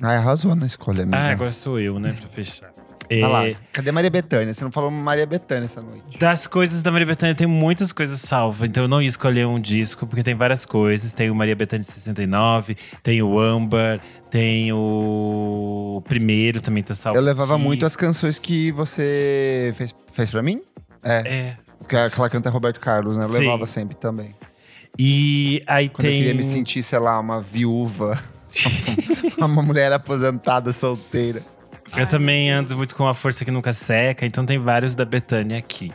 [0.02, 1.16] Ai, arrasou na escolha, amiga.
[1.18, 2.70] Ah, agora sou eu, né, pra fechar.
[3.10, 4.52] Olha lá, É, cadê Maria Bethânia?
[4.52, 6.18] Você não falou Maria Bethânia essa noite.
[6.18, 8.68] Das coisas da Maria Bethânia, tem muitas coisas salvas.
[8.68, 11.12] Então eu não ia escolher um disco, porque tem várias coisas.
[11.12, 14.00] Tem o Maria Bethânia de 69, tem o Amber,
[14.30, 17.18] tem o primeiro também tá salvo.
[17.18, 17.64] Eu levava aqui.
[17.64, 20.60] muito as canções que você fez, fez pra mim?
[21.02, 21.22] É.
[21.26, 21.56] É.
[21.88, 23.24] Que aquela canta é Roberto Carlos, né?
[23.24, 23.38] Eu Sim.
[23.38, 24.34] levava sempre também.
[24.98, 26.18] E aí Quando eu tem.
[26.18, 28.18] queria me sentir, sei lá, uma viúva.
[29.38, 31.42] uma mulher aposentada, solteira.
[31.96, 35.58] Eu também ando muito com a força que nunca seca, então tem vários da Bethânia
[35.58, 35.92] aqui.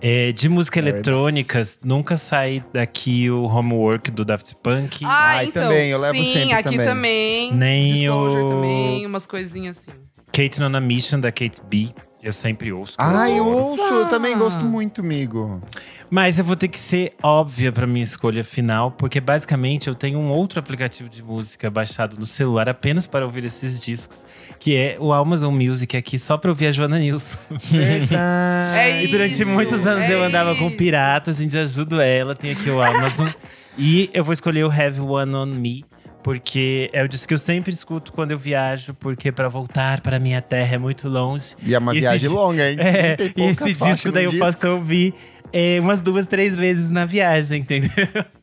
[0.00, 5.04] É, de música eletrônica, nunca sai daqui o Homework do Daft Punk.
[5.04, 5.62] Ah, Ai, então.
[5.64, 6.84] também, eu levo sim, sempre aqui também.
[6.86, 7.54] também.
[7.54, 9.92] Nem Disclosure o- também, umas coisinhas assim.
[10.32, 11.90] Kate on a Mission, da Kate B.
[12.22, 12.94] Eu sempre ouço.
[12.98, 15.60] Ai, eu ouço, eu também gosto muito, amigo.
[16.08, 20.20] Mas eu vou ter que ser óbvia pra minha escolha final, porque basicamente eu tenho
[20.20, 24.24] um outro aplicativo de música baixado no celular apenas para ouvir esses discos,
[24.60, 27.36] que é o Amazon Music aqui só pra ouvir a Joana Nilson.
[27.50, 28.14] Verdade.
[28.78, 32.34] É E durante Isso, muitos anos é eu andava com pirata, a gente ajuda ela,
[32.36, 33.28] tem aqui o Amazon.
[33.76, 35.84] e eu vou escolher o Have One on Me,
[36.22, 40.18] porque é o disco que eu sempre escuto quando eu viajo, porque pra voltar para
[40.18, 41.54] minha terra é muito longe.
[41.62, 42.76] E é uma Esse viagem longa, hein?
[42.80, 44.44] É, e esse disco daí eu disco.
[44.44, 45.14] posso ouvir
[45.52, 47.90] é, umas duas, três vezes na viagem, entendeu?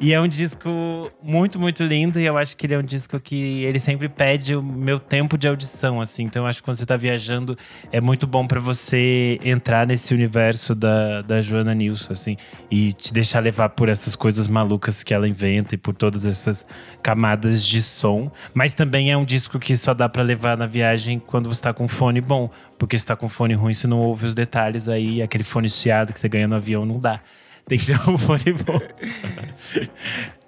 [0.00, 2.20] E é um disco muito, muito lindo.
[2.20, 5.36] E eu acho que ele é um disco que ele sempre pede o meu tempo
[5.36, 6.24] de audição, assim.
[6.24, 7.56] Então eu acho que quando você tá viajando,
[7.90, 12.36] é muito bom pra você entrar nesse universo da, da Joana Nilson, assim.
[12.70, 16.66] E te deixar levar por essas coisas malucas que ela inventa e por todas essas
[17.02, 18.30] camadas de som.
[18.54, 21.72] Mas também é um disco que só dá pra levar na viagem quando você tá
[21.72, 22.50] com fone bom.
[22.78, 25.22] Porque se tá com fone ruim, você não ouve os detalhes aí.
[25.22, 27.20] Aquele fone chiado que você ganha no avião não dá.
[27.66, 28.80] Tem que ter um fone bom.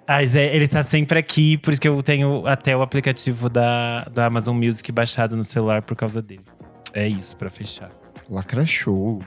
[0.07, 4.03] Mas é, ele tá sempre aqui, por isso que eu tenho até o aplicativo da,
[4.13, 6.43] da Amazon Music baixado no celular por causa dele.
[6.93, 7.89] É isso, pra fechar.
[8.29, 9.21] Lacra show.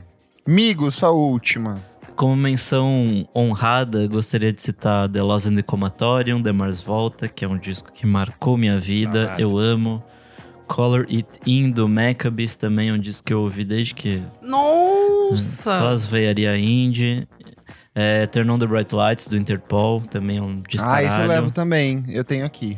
[0.47, 1.82] Migo, sua última.
[2.14, 7.45] Como menção honrada, gostaria de citar The Lost in the Comatorium, The Mars Volta, que
[7.45, 9.43] é um disco que marcou minha vida, Babado.
[9.43, 10.03] eu amo.
[10.66, 15.30] Color It In, do Maccabees, também é um disco que eu ouvi desde que só
[15.30, 15.89] Nossa!
[15.91, 17.26] as veiaria indie.
[18.01, 21.26] É, Turn On The Bright Lights, do Interpol, também é um disco Ah, isso eu
[21.26, 22.05] levo também.
[22.09, 22.76] Eu tenho aqui.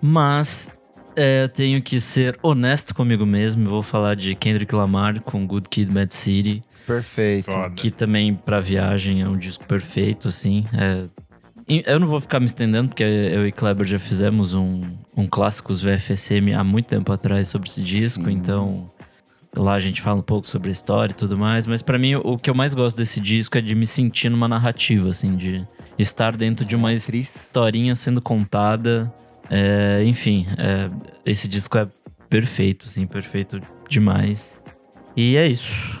[0.00, 0.70] Mas
[1.16, 3.68] é, eu tenho que ser honesto comigo mesmo.
[3.68, 6.62] Vou falar de Kendrick Lamar com Good Kid, Mad City.
[6.86, 7.50] Perfeito.
[7.50, 7.74] Foda.
[7.74, 10.64] Que também, pra viagem, é um disco perfeito, assim.
[10.72, 11.08] É
[11.86, 14.82] eu não vou ficar me estendendo, porque eu e Kleber já fizemos um,
[15.16, 18.32] um clássicos VFSM há muito tempo atrás sobre esse disco, Sim.
[18.32, 18.90] então
[19.56, 22.14] lá a gente fala um pouco sobre a história e tudo mais, mas pra mim
[22.16, 25.66] o que eu mais gosto desse disco é de me sentir numa narrativa, assim, de
[25.98, 29.12] estar dentro de uma historinha sendo contada.
[29.50, 30.90] É, enfim, é,
[31.26, 31.88] esse disco é
[32.28, 34.62] perfeito, assim, perfeito demais.
[35.16, 36.00] E é isso.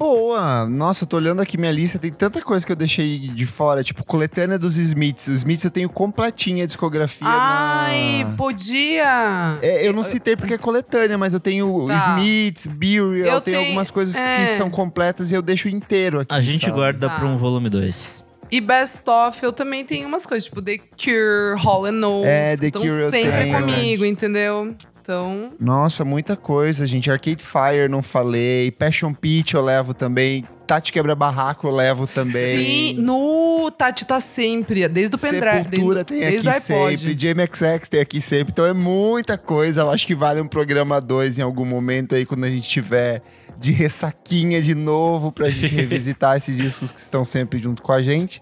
[0.00, 0.66] Boa!
[0.66, 3.84] Nossa, eu tô olhando aqui minha lista, tem tanta coisa que eu deixei de fora,
[3.84, 5.28] tipo, coletânea dos Smiths.
[5.28, 8.34] Os Smiths eu tenho completinha a discografia Ai, na...
[8.34, 9.58] podia!
[9.60, 12.16] É, eu não citei porque é coletânea, mas eu tenho Tá.
[12.18, 14.46] Smiths, Burial, Eu tem tenho- algumas coisas que, é.
[14.46, 16.34] que são completas e eu deixo inteiro aqui.
[16.34, 16.72] A gente sabe?
[16.78, 17.16] guarda Tá.
[17.18, 18.24] pra um volume 2.
[18.50, 22.56] E Best Of, eu também tenho umas coisas, tipo The Cure, Hall Notes, É, que
[22.62, 24.74] The estão sempre tenho, comigo, entendeu?
[25.10, 27.10] Então, Nossa, muita coisa, gente.
[27.10, 28.70] Arcade Fire, não falei.
[28.70, 30.46] Passion Pit eu levo também.
[30.68, 32.94] Tati Quebra Barraco eu levo também.
[32.94, 37.88] sim, no Tati tá sempre, desde o pendrive, Sepultura desde, tem desde aqui sempre, JMXX
[37.88, 39.80] tem aqui sempre, então é muita coisa.
[39.80, 43.20] Eu acho que vale um programa 2 em algum momento aí, quando a gente tiver
[43.58, 48.00] de ressaquinha de novo, pra gente revisitar esses discos que estão sempre junto com a
[48.00, 48.40] gente.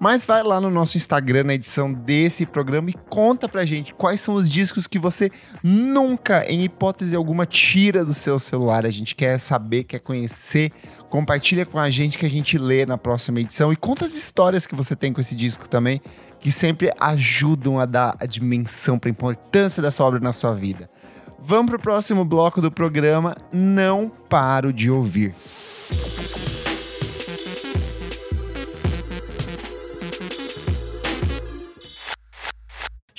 [0.00, 4.22] Mas vai lá no nosso Instagram, na edição desse programa, e conta pra gente quais
[4.22, 5.30] são os discos que você
[5.62, 8.86] nunca, em hipótese alguma, tira do seu celular.
[8.86, 10.72] A gente quer saber, quer conhecer.
[11.10, 13.70] Compartilha com a gente que a gente lê na próxima edição.
[13.70, 16.00] E conta as histórias que você tem com esse disco também,
[16.38, 20.88] que sempre ajudam a dar a dimensão para a importância dessa obra na sua vida.
[21.38, 23.36] Vamos pro próximo bloco do programa.
[23.52, 25.34] Não paro de ouvir.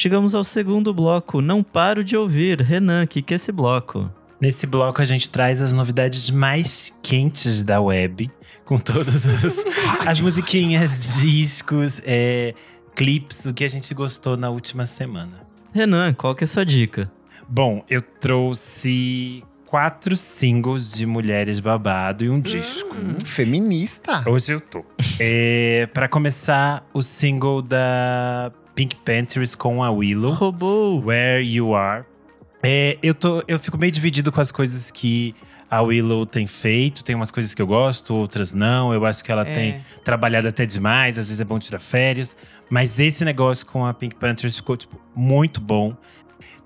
[0.02, 1.42] Chegamos ao segundo bloco.
[1.44, 2.60] Não paro de ouvir.
[2.60, 4.10] Renan, o que, que é esse bloco?
[4.42, 8.28] Nesse bloco a gente traz as novidades mais quentes da web,
[8.66, 9.64] com todas as,
[10.04, 12.56] as musiquinhas, discos, é,
[12.96, 15.46] clips, o que a gente gostou na última semana.
[15.72, 17.12] Renan, qual que é a sua dica?
[17.48, 22.96] Bom, eu trouxe quatro singles de Mulheres Babado e um disco.
[22.96, 24.28] Hum, feminista.
[24.28, 24.84] Hoje eu tô.
[25.20, 30.34] É, para começar, o single da Pink Panthers com a Willow.
[30.34, 31.04] Roubou.
[31.04, 32.06] Where You Are.
[32.64, 35.36] É, eu, tô, eu fico meio dividido com as coisas que
[35.70, 37.04] a Willow tem feito.
[37.04, 38.94] Tem umas coisas que eu gosto, outras não.
[38.94, 39.54] Eu acho que ela É.
[39.54, 42.36] tem trabalhado até demais, às vezes é bom tirar férias.
[42.70, 45.96] Mas esse negócio com a Pink Panthers ficou, tipo, muito bom.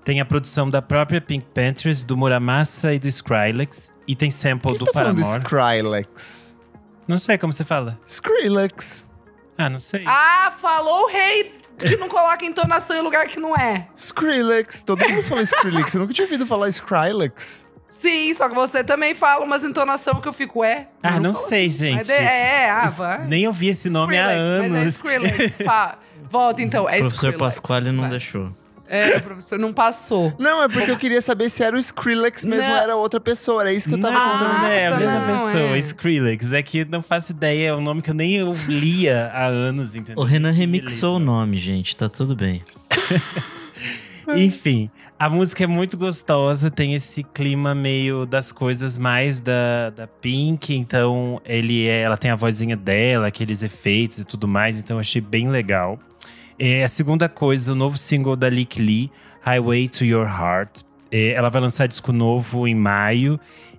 [0.04, 3.90] Tem a produção da própria Pink Panthers, do Muramasa e do Skrillex.
[4.06, 5.42] E tem sample que do você tá falando Paramore.
[5.42, 6.56] Skrillex?
[7.08, 7.98] Não sei como você fala.
[8.06, 9.04] Skrillex.
[9.58, 10.04] Ah, não sei.
[10.06, 13.86] Ah, falou o rei que não coloca entonação em lugar que não é.
[13.96, 14.82] Skrillex.
[14.82, 15.94] Todo mundo fala Skrillex.
[15.94, 17.66] Eu nunca tinha ouvido falar Skrillex.
[17.88, 20.88] Sim, só que você também fala umas entonação que eu fico, é?
[21.02, 21.76] Ah, não falo sei, assim.
[21.78, 21.94] gente.
[21.96, 23.24] Mas de- é, ah, vai.
[23.26, 24.94] Nem ouvi esse nome há Skrillex, Mas é anos.
[24.94, 25.64] Skrillex.
[25.64, 25.98] Pá,
[26.30, 27.38] volta então, é o professor Skrillex.
[27.38, 28.10] Pasquale não Vai.
[28.10, 28.52] deixou.
[28.88, 30.32] É, o professor não passou.
[30.38, 32.76] Não, é porque eu queria saber se era o Skrillex mesmo Não.
[32.76, 33.62] ou era outra pessoa.
[33.62, 34.58] Era isso que eu tava não, tentando.
[34.60, 35.78] não é a tá, mesma não, pessoa, é.
[35.78, 36.52] Skrillex.
[36.52, 39.94] É que não faço ideia, é um nome que eu nem eu lia há anos,
[39.94, 40.22] entendeu?
[40.22, 41.96] O Renan remixou o nome, gente.
[41.96, 42.62] Tá tudo bem.
[44.34, 50.06] Enfim, a música é muito gostosa, tem esse clima meio das coisas mais da, da
[50.08, 54.96] Pink, então ele é, ela tem a vozinha dela, aqueles efeitos e tudo mais, então
[54.96, 55.98] eu achei bem legal.
[56.58, 59.10] É, a segunda coisa, o novo single da Lick Lee,
[59.42, 60.82] Highway to Your Heart.
[61.10, 63.38] É, ela vai lançar disco novo em maio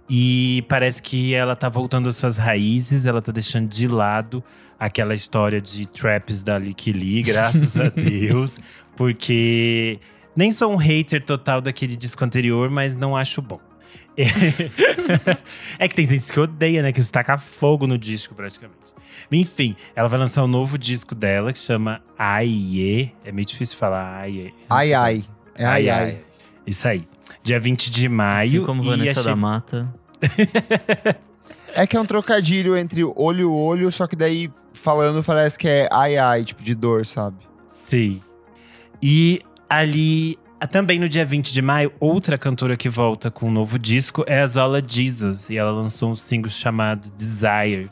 [0.10, 4.44] e parece que ela tá voltando às suas raízes, ela tá deixando de lado
[4.80, 8.60] aquela história de traps da Lick Lee, graças a Deus,
[8.96, 10.00] porque
[10.36, 13.60] nem sou um hater total daquele disco anterior, mas não acho bom.
[15.78, 16.92] É, que tem gente que odeia, né?
[16.92, 18.87] Que se taca fogo no disco, praticamente.
[19.32, 23.14] Enfim, ela vai lançar um novo disco dela que chama Aie.
[23.26, 24.54] É meio difícil falar Aie.
[24.70, 25.24] Ai, ai.
[25.56, 26.20] É ai, ai.
[26.66, 27.08] Isso aí.
[27.44, 28.48] Dia 20 de maio.
[28.50, 29.94] Assim como e Vanessa achei- da Mata.
[31.74, 35.88] É que é um trocadilho entre olho olho, só que daí falando parece que é
[35.92, 37.38] ai ai, tipo de dor, sabe?
[37.68, 38.22] Sim.
[39.02, 40.40] E ali,
[40.72, 44.42] também no dia 20 de maio, outra cantora que volta com um novo disco é
[44.42, 45.50] a Zola Jesus.
[45.50, 47.90] E ela lançou um single chamado Desire.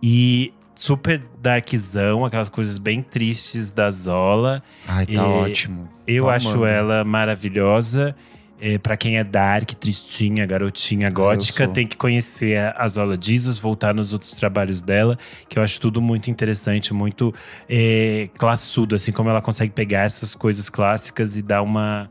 [0.00, 4.62] E super darkzão, aquelas coisas bem tristes da Zola.
[4.86, 5.88] Ai, tá E- ótimo.
[6.06, 6.66] Eu Tô acho amando.
[6.66, 8.14] ela maravilhosa.
[8.60, 11.72] É, para quem é dark, tristinha, garotinha, gótica, sou.
[11.72, 15.16] tem que conhecer a a Zola Jesus, voltar nos outros trabalhos dela,
[15.48, 17.32] que eu acho tudo muito interessante, muito
[17.68, 22.10] é, classudo, assim como ela consegue pegar essas coisas clássicas e dar uma,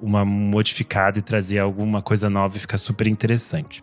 [0.00, 3.82] uma modificada e trazer alguma coisa nova e ficar super interessante.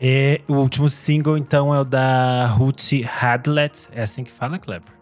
[0.00, 3.88] É, o último single, então, é o da Ruth Hadlet.
[3.92, 4.92] É assim que fala, Kleber?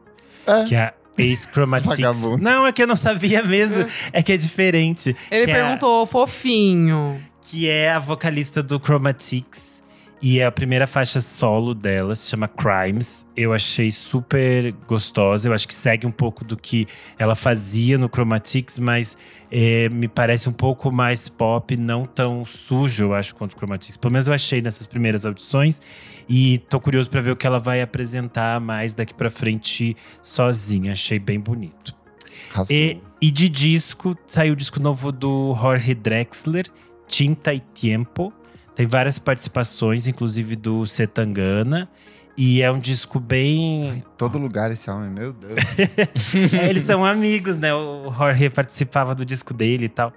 [0.46, 0.64] É.
[0.64, 2.22] Que é Ace Chromatics.
[2.40, 3.86] Não, é que eu não sabia mesmo.
[4.12, 5.14] É que é diferente.
[5.30, 7.20] Ele Que é a- perguntou, fofinho.
[7.42, 9.69] que é a vocalista do Chromatics.
[10.22, 13.26] E é a primeira faixa solo dela, se chama Crimes.
[13.34, 15.48] Eu achei super gostosa.
[15.48, 16.86] Eu acho que segue um pouco do que
[17.18, 19.16] ela fazia no Chromatics, mas
[19.50, 23.96] é, me parece um pouco mais pop, não tão sujo, eu acho, quanto o Chromatics.
[23.96, 25.80] Pelo menos eu achei nessas primeiras audições.
[26.28, 30.92] E tô curioso pra ver o que ela vai apresentar mais daqui pra frente sozinha.
[30.92, 31.96] Achei bem bonito.
[32.70, 36.66] E, e de disco, saiu o disco novo do Jorge Drexler,
[37.08, 38.32] Tinta e Tiempo.
[38.74, 41.88] Tem várias participações, inclusive do Setangana.
[42.36, 43.98] E é um disco bem.
[43.98, 45.52] Em todo lugar esse homem, meu Deus.
[46.58, 47.74] É, eles são amigos, né?
[47.74, 50.12] O Jorge participava do disco dele e tal.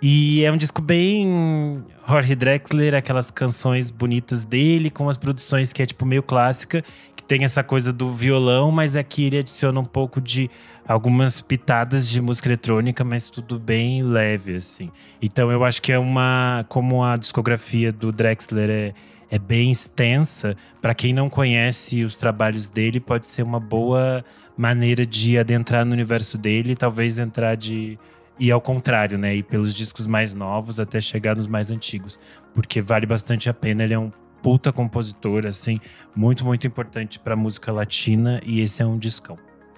[0.00, 5.82] E é um disco bem Jorge Drexler, aquelas canções bonitas dele, com as produções que
[5.82, 6.84] é tipo meio clássica,
[7.16, 10.50] que tem essa coisa do violão, mas aqui ele adiciona um pouco de
[10.86, 14.90] algumas pitadas de música eletrônica, mas tudo bem leve, assim.
[15.20, 16.64] Então eu acho que é uma.
[16.68, 18.94] Como a discografia do Drexler é,
[19.30, 24.24] é bem extensa, para quem não conhece os trabalhos dele, pode ser uma boa
[24.56, 27.98] maneira de adentrar no universo dele e talvez entrar de.
[28.38, 29.36] E ao contrário, né?
[29.36, 32.18] Ir pelos discos mais novos até chegar nos mais antigos.
[32.52, 33.84] Porque vale bastante a pena.
[33.84, 34.10] Ele é um
[34.42, 35.80] puta compositor, assim,
[36.14, 38.40] muito, muito importante pra música latina.
[38.44, 39.36] E esse é um discão.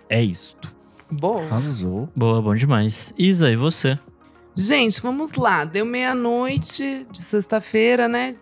[0.08, 0.74] É isto.
[1.10, 1.42] Bom.
[1.50, 2.08] Arrasou.
[2.14, 3.12] Boa, bom demais.
[3.16, 3.98] Isa, e você?
[4.54, 5.64] Gente, vamos lá.
[5.64, 8.36] Deu meia-noite de sexta-feira, né?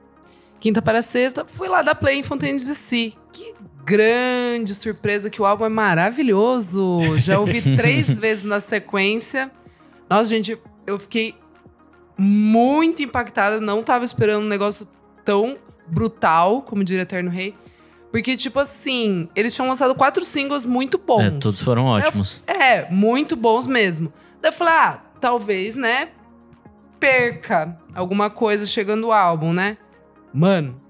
[0.60, 1.44] Quinta para sexta.
[1.44, 3.12] Fui lá da Play em Fontaine DC.
[3.32, 3.54] Que
[3.84, 7.00] grande surpresa que o álbum é maravilhoso.
[7.18, 9.50] Já ouvi três vezes na sequência.
[10.08, 11.34] Nossa, gente, eu fiquei
[12.16, 13.60] muito impactada.
[13.60, 14.88] Não tava esperando um negócio
[15.24, 17.54] tão brutal, como diria Eterno Rei.
[18.14, 21.20] Porque, tipo assim, eles tinham lançado quatro singles muito bons.
[21.24, 22.44] É, todos foram ótimos.
[22.46, 24.12] É, muito bons mesmo.
[24.40, 26.10] Daí eu falei, ah, talvez, né?
[27.00, 29.76] Perca alguma coisa chegando o álbum, né?
[30.32, 30.80] Mano,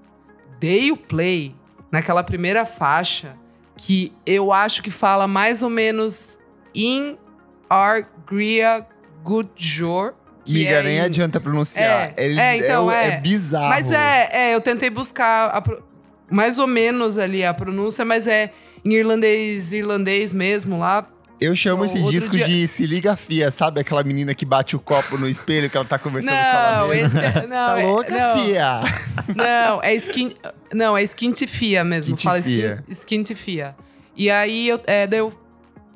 [0.59, 1.55] dei o play
[1.91, 3.35] naquela primeira faixa
[3.75, 6.39] que eu acho que fala mais ou menos
[6.75, 7.17] in
[7.67, 8.85] Argria
[9.23, 10.13] Good Jor.
[10.45, 12.13] que Miga, é nem em- adianta pronunciar.
[12.15, 13.17] É, Ele é, então, o- é.
[13.17, 13.67] bizarro.
[13.69, 15.83] Mas é, é, eu tentei buscar a pro-
[16.29, 18.51] mais ou menos ali a pronúncia, mas é
[18.83, 21.07] em irlandês, irlandês mesmo lá.
[21.41, 23.81] Eu chamo o esse disco dia- de Se Liga Fia, sabe?
[23.81, 26.87] Aquela menina que bate o copo no espelho que ela tá conversando com ela Não,
[26.87, 27.25] mesma.
[27.25, 28.81] esse é, não, Tá é- louca, não, fia?
[29.35, 30.31] Não, é skin,
[30.73, 32.83] não, é skintifia mesmo, fala skin, Skintifia.
[32.89, 33.75] skintifia.
[34.15, 35.33] E aí eu, é, daí eu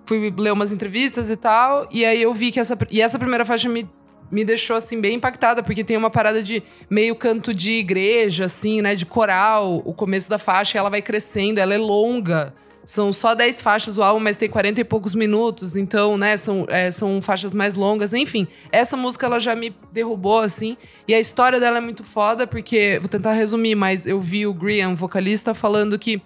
[0.05, 3.45] fui ler umas entrevistas e tal, e aí eu vi que essa e essa primeira
[3.45, 3.87] faixa me
[4.31, 8.81] me deixou assim bem impactada, porque tem uma parada de meio canto de igreja assim,
[8.81, 12.53] né, de coral, o começo da faixa, ela vai crescendo, ela é longa.
[12.83, 16.65] São só 10 faixas o álbum, mas tem 40 e poucos minutos, então, né, são,
[16.69, 18.13] é, são faixas mais longas.
[18.13, 20.75] Enfim, essa música ela já me derrubou, assim.
[21.07, 24.53] E a história dela é muito foda, porque, vou tentar resumir, mas eu vi o
[24.53, 26.19] Graham, vocalista, falando que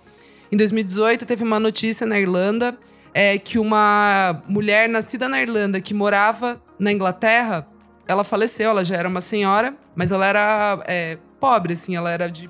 [0.51, 2.77] em 2018 teve uma notícia na Irlanda
[3.13, 7.67] é, que uma mulher nascida na Irlanda que morava na Inglaterra,
[8.07, 12.29] ela faleceu, ela já era uma senhora, mas ela era é, pobre, assim, ela era
[12.29, 12.49] de,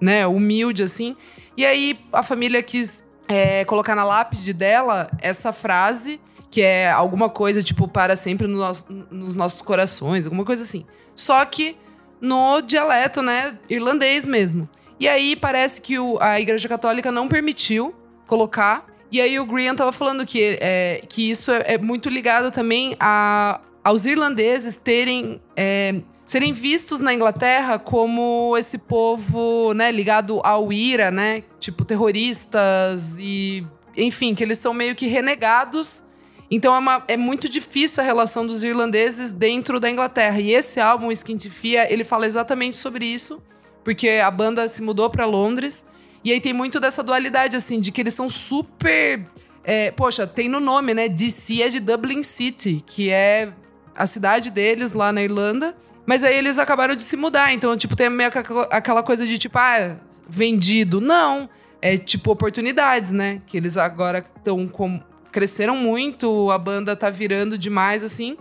[0.00, 1.16] né, humilde, assim.
[1.56, 6.20] E aí a família quis é, colocar na lápide dela essa frase,
[6.50, 10.86] que é alguma coisa tipo para sempre no nosso- nos nossos corações, alguma coisa assim.
[11.14, 11.76] Só que
[12.20, 14.68] no dialeto, né, irlandês mesmo.
[14.98, 17.94] E aí parece que o- a Igreja Católica não permitiu
[18.26, 18.86] colocar.
[19.10, 22.96] E aí o Graham tava falando que, é, que isso é, é muito ligado também
[22.98, 25.40] a, aos irlandeses terem.
[25.56, 31.44] é, serem vistos na Inglaterra como esse povo, né, ligado ao IRA, né?
[31.60, 33.64] Tipo, terroristas e.
[33.96, 36.02] Enfim, que eles são meio que renegados.
[36.50, 40.40] Então é, uma- é muito difícil a relação dos irlandeses dentro da Inglaterra.
[40.40, 43.40] E esse álbum, Skintifia, ele fala exatamente sobre isso,
[43.84, 45.84] porque a banda se mudou para Londres.
[46.24, 49.24] E aí tem muito dessa dualidade, assim, de que eles são super.
[49.64, 51.08] é, poxa, tem no nome, né?
[51.08, 53.52] DC é de Dublin City, que é
[53.96, 55.74] a cidade deles lá na Irlanda.
[56.04, 57.52] Mas aí eles acabaram de se mudar.
[57.52, 59.96] Então, tipo, tem meio que aquela- coisa de tipo, ah,
[60.28, 61.00] vendido.
[61.00, 61.48] Não.
[61.82, 63.42] É tipo oportunidades, né?
[63.46, 65.00] Que eles agora estão com.
[65.32, 68.36] Cresceram muito, a banda tá virando demais, assim.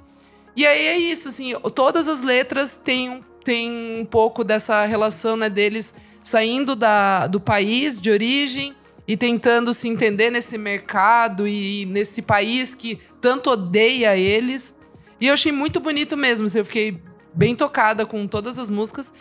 [0.56, 5.50] E aí é isso, assim, todas as letras têm, têm um pouco dessa relação, né,
[5.50, 5.94] deles
[6.24, 8.74] saindo da, do país de origem
[9.06, 14.74] e tentando se entender nesse mercado e nesse país que tanto odeia eles.
[15.20, 17.02] E eu achei muito bonito mesmo, assim, eu fiquei
[17.34, 19.14] bem tocada com todas as músicas.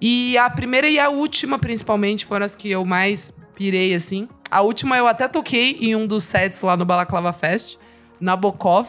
[0.00, 4.28] E a primeira e a última, principalmente, foram as que eu mais pirei, assim.
[4.50, 7.76] A última eu até toquei em um dos sets lá no Balaclava Fest,
[8.18, 8.88] Nabokov.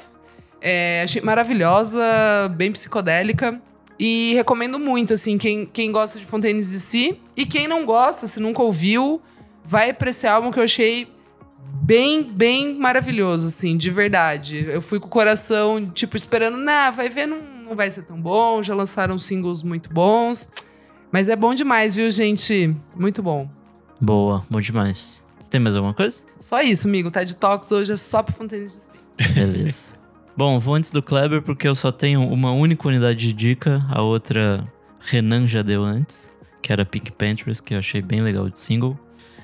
[0.62, 2.01] É, achei maravilhosa,
[2.55, 3.62] bem psicodélica.
[3.99, 7.18] E recomendo muito, assim, quem, quem gosta de Fontaines DC.
[7.36, 9.22] E quem não gosta, se nunca ouviu,
[9.64, 11.07] vai pra esse álbum que eu achei
[11.82, 14.66] bem, bem maravilhoso, assim, de verdade.
[14.68, 18.20] Eu fui com o coração, tipo, esperando, nah, vai ver, não, não vai ser tão
[18.20, 18.62] bom.
[18.62, 20.49] Já lançaram singles muito bons.
[21.12, 22.76] Mas é bom demais, viu, gente?
[22.95, 23.49] Muito bom.
[23.99, 25.22] Boa, bom demais.
[25.39, 26.20] Você tem mais alguma coisa?
[26.39, 27.12] Só isso, amigo.
[27.12, 28.88] TED Talks hoje é só pra Fontaines
[29.18, 29.34] DC.
[29.34, 30.01] Beleza.
[30.36, 33.86] Bom, vou antes do Kleber porque eu só tenho uma única unidade de dica.
[33.89, 34.66] A outra
[34.99, 36.32] Renan já deu antes,
[36.62, 38.97] que era Pink Panthers, que eu achei bem legal de single.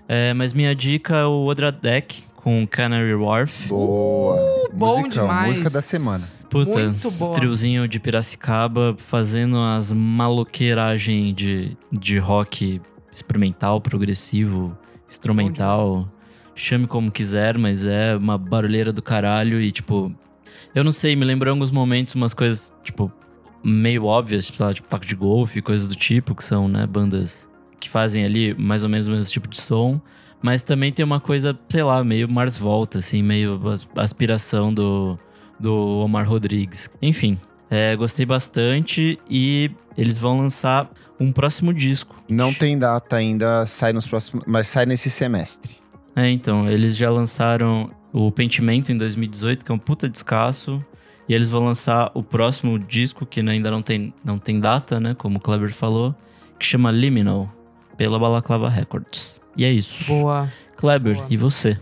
[0.07, 3.67] É, mas minha dica é o Odra Deck com Canary Wharf.
[3.67, 4.37] Boa.
[4.73, 5.47] bom Musicão, demais.
[5.57, 6.29] Música da semana.
[6.49, 7.35] Puta, Muito boa.
[7.35, 12.81] triozinho de Piracicaba fazendo as maloqueiragens de, de rock
[13.11, 14.77] experimental, progressivo,
[15.09, 16.09] instrumental.
[16.55, 20.13] Chame como quiser, mas é uma barulheira do caralho e, tipo.
[20.73, 23.11] Eu não sei, me lembrou em alguns momentos umas coisas, tipo,
[23.63, 27.46] meio óbvias, tipo, lá, tipo Taco de Golfe, coisas do tipo, que são, né, bandas
[27.79, 29.99] que fazem ali mais ou menos o mesmo tipo de som.
[30.41, 35.17] Mas também tem uma coisa, sei lá, meio Mars Volta, assim, meio as- aspiração do,
[35.59, 36.89] do Omar Rodrigues.
[37.01, 37.37] Enfim,
[37.69, 42.15] é, gostei bastante e eles vão lançar um próximo disco.
[42.29, 45.75] Não tem data ainda, sai nos próximos, mas sai nesse semestre.
[46.15, 50.83] É, então, eles já lançaram o Pentimento em 2018, que é um puta descasso.
[51.27, 55.13] E eles vão lançar o próximo disco, que ainda não tem, não tem data, né?
[55.13, 56.15] Como o Kleber falou,
[56.57, 57.51] que chama Liminal,
[57.97, 59.39] pela Balaclava Records.
[59.55, 60.05] E é isso.
[60.05, 60.51] Boa.
[60.77, 61.27] Kleber, Boa.
[61.29, 61.77] e você?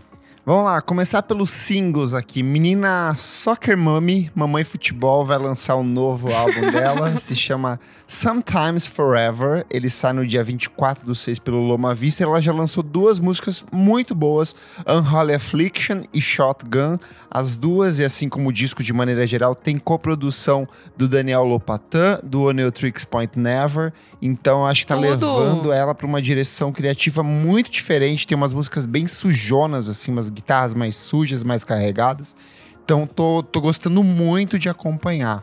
[0.48, 2.40] Vamos lá, começar pelos singles aqui.
[2.40, 7.18] Menina Soccer Mommy, Mamãe Futebol, vai lançar um novo álbum dela.
[7.18, 9.66] se chama Sometimes Forever.
[9.68, 12.22] Ele sai no dia 24 do 6 pelo Loma Vista.
[12.22, 14.54] Ela já lançou duas músicas muito boas:
[14.86, 16.96] Unholy Affliction e Shotgun.
[17.28, 20.66] As duas, e assim como o disco de maneira geral, tem coprodução
[20.96, 23.92] do Daniel Lopatan, do Oneotrix Point Never.
[24.22, 25.08] Então acho que tá Tudo.
[25.08, 28.28] levando ela pra uma direção criativa muito diferente.
[28.28, 32.36] Tem umas músicas bem sujonas, assim, umas guitarras mais sujas, mais carregadas.
[32.84, 35.42] Então tô, tô gostando muito de acompanhar.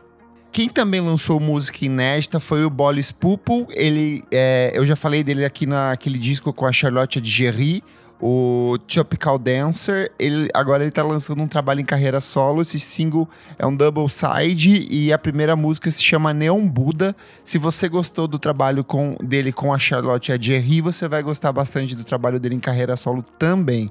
[0.50, 3.66] Quem também lançou música inédita foi o Bolis Pupul.
[3.72, 7.82] Ele, é, eu já falei dele aqui naquele disco com a Charlotte Adgerry,
[8.20, 10.12] o Tropical Dancer.
[10.16, 12.62] Ele, agora ele tá lançando um trabalho em carreira solo.
[12.62, 13.28] Esse single
[13.58, 17.16] é um double side e a primeira música se chama Neon Buda.
[17.42, 21.96] Se você gostou do trabalho com, dele com a Charlotte Adgerry, você vai gostar bastante
[21.96, 23.90] do trabalho dele em carreira solo também.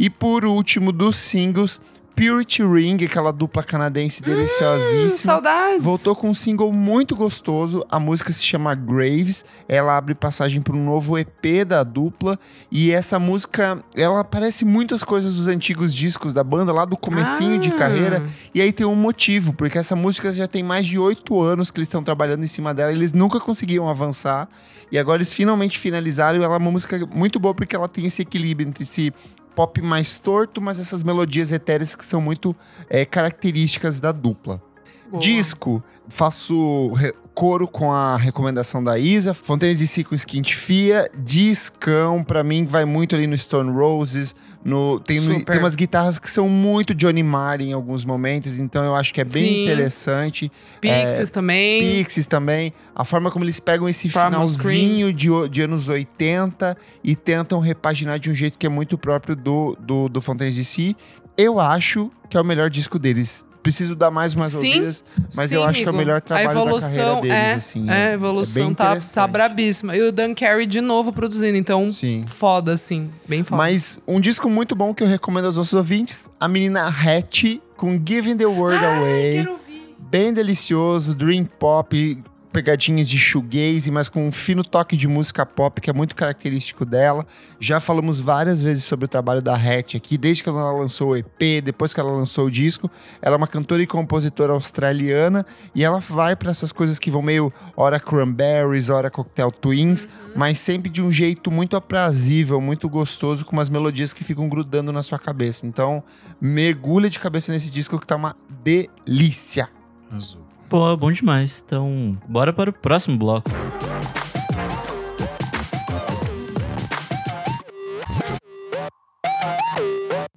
[0.00, 1.78] E por último, dos singles,
[2.16, 5.10] Purity Ring, aquela dupla canadense deliciosíssima.
[5.34, 5.82] Saudades.
[5.82, 7.84] Voltou com um single muito gostoso.
[7.88, 9.44] A música se chama Graves.
[9.68, 12.38] Ela abre passagem para um novo EP da dupla.
[12.72, 17.58] E essa música, ela parece muitas coisas dos antigos discos da banda, lá do comecinho
[17.58, 17.74] de Ah.
[17.76, 18.22] carreira.
[18.54, 21.78] E aí tem um motivo, porque essa música já tem mais de oito anos que
[21.78, 22.90] eles estão trabalhando em cima dela.
[22.90, 24.48] Eles nunca conseguiam avançar.
[24.92, 26.38] E agora eles finalmente finalizaram.
[26.40, 29.12] E ela é uma música muito boa porque ela tem esse equilíbrio entre si
[29.60, 32.56] pop mais torto, mas essas melodias etéreas que são muito
[32.88, 34.62] é, características da dupla.
[35.10, 35.20] Boa.
[35.20, 36.92] Disco, faço
[37.34, 39.34] coro com a recomendação da Isa.
[39.34, 41.10] Fontaines DC com Skint Fia.
[41.14, 44.34] Discão, pra mim, vai muito ali no Stone Roses.
[44.62, 48.84] No, tem, no- tem umas guitarras que são muito Johnny Marr em alguns momentos, então
[48.84, 49.62] eu acho que é bem Sim.
[49.62, 50.52] interessante.
[50.80, 51.80] Pixies também.
[52.04, 52.72] Pixies também.
[52.94, 58.30] A forma como eles pegam esse finalzinho de, de anos 80 e tentam repaginar de
[58.30, 60.94] um jeito que é muito próprio do, do, do Fontaines DC.
[61.38, 63.44] Eu acho que é o melhor disco deles.
[63.62, 64.56] Preciso dar mais umas Sim.
[64.56, 65.04] ouvidas,
[65.34, 65.98] mas Sim, eu acho que é o amigo.
[65.98, 67.90] melhor trabalho a evolução da carreira deles, é, assim.
[67.90, 69.94] É, a evolução bem tá, tá brabíssima.
[69.94, 72.22] E o Dan Carey de novo produzindo, então Sim.
[72.26, 73.10] foda, assim.
[73.28, 73.58] Bem foda.
[73.58, 78.00] Mas um disco muito bom que eu recomendo aos nossos ouvintes, a menina Hatch com
[78.02, 79.32] Giving the World Away.
[79.32, 79.96] Quero ouvir.
[79.98, 82.18] bem delicioso, dream pop,
[82.52, 86.84] pegadinhas de shoegaze, mas com um fino toque de música pop que é muito característico
[86.84, 87.26] dela.
[87.58, 91.16] Já falamos várias vezes sobre o trabalho da Hatch aqui, desde que ela lançou o
[91.16, 92.90] EP, depois que ela lançou o disco.
[93.22, 97.22] Ela é uma cantora e compositora australiana e ela vai para essas coisas que vão
[97.22, 103.44] meio hora cranberries, hora cocktail twins, mas sempre de um jeito muito aprazível, muito gostoso,
[103.44, 105.66] com umas melodias que ficam grudando na sua cabeça.
[105.66, 106.02] Então,
[106.40, 109.68] mergulha de cabeça nesse disco que tá uma delícia.
[110.10, 110.49] Azul.
[110.70, 111.62] Pô, bom demais.
[111.66, 113.50] Então, bora para o próximo bloco.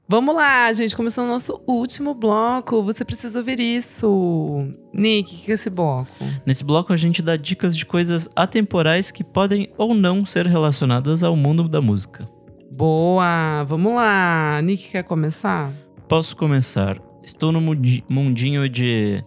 [0.07, 0.95] Vamos lá, gente.
[0.95, 2.83] Começando o nosso último bloco.
[2.83, 4.67] Você precisa ouvir isso.
[4.93, 6.07] Nick, o que é esse bloco?
[6.45, 11.23] Nesse bloco a gente dá dicas de coisas atemporais que podem ou não ser relacionadas
[11.23, 12.29] ao mundo da música.
[12.75, 13.63] Boa!
[13.63, 14.61] Vamos lá.
[14.61, 15.71] Nick quer começar?
[16.07, 16.99] Posso começar?
[17.23, 19.21] Estou no mundi- mundinho de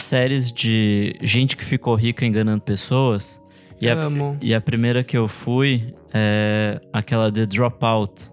[0.00, 3.40] séries de gente que ficou rica enganando pessoas.
[3.80, 4.38] E a, Amo.
[4.42, 8.30] e a primeira que eu fui é aquela The Dropout,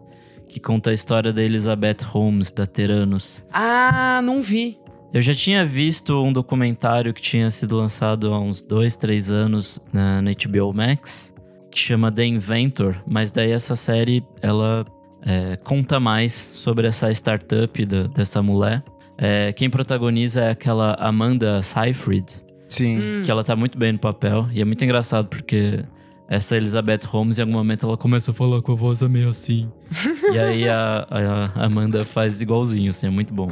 [0.48, 3.44] que conta a história da Elizabeth Holmes, da Teranos.
[3.52, 4.78] Ah, não vi.
[5.14, 9.80] Eu já tinha visto um documentário que tinha sido lançado há uns dois, três anos
[9.92, 11.34] na, na HBO Max,
[11.70, 14.86] que chama The Inventor, mas daí essa série ela
[15.26, 18.82] é, conta mais sobre essa startup da- dessa mulher.
[19.18, 23.00] É, quem protagoniza é aquela Amanda Seyfried, Sim.
[23.00, 23.22] Hum.
[23.24, 25.84] que ela tá muito bem no papel, e é muito engraçado porque
[26.28, 29.70] essa Elizabeth Holmes, em algum momento, ela começa a falar com a voz meio assim.
[30.34, 31.08] e aí a,
[31.56, 33.52] a Amanda faz igualzinho, assim, é muito bom.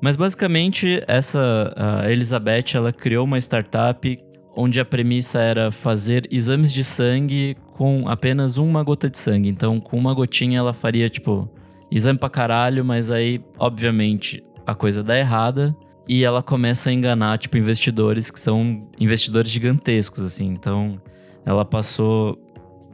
[0.00, 4.18] Mas basicamente, essa a Elizabeth, ela criou uma startup
[4.54, 9.48] onde a premissa era fazer exames de sangue com apenas uma gota de sangue.
[9.48, 11.48] Então, com uma gotinha, ela faria, tipo,
[11.90, 15.76] exame pra caralho, mas aí, obviamente, a coisa dá errada
[16.08, 20.46] e ela começa a enganar, tipo, investidores que são investidores gigantescos, assim.
[20.46, 21.00] Então,
[21.44, 22.38] ela passou,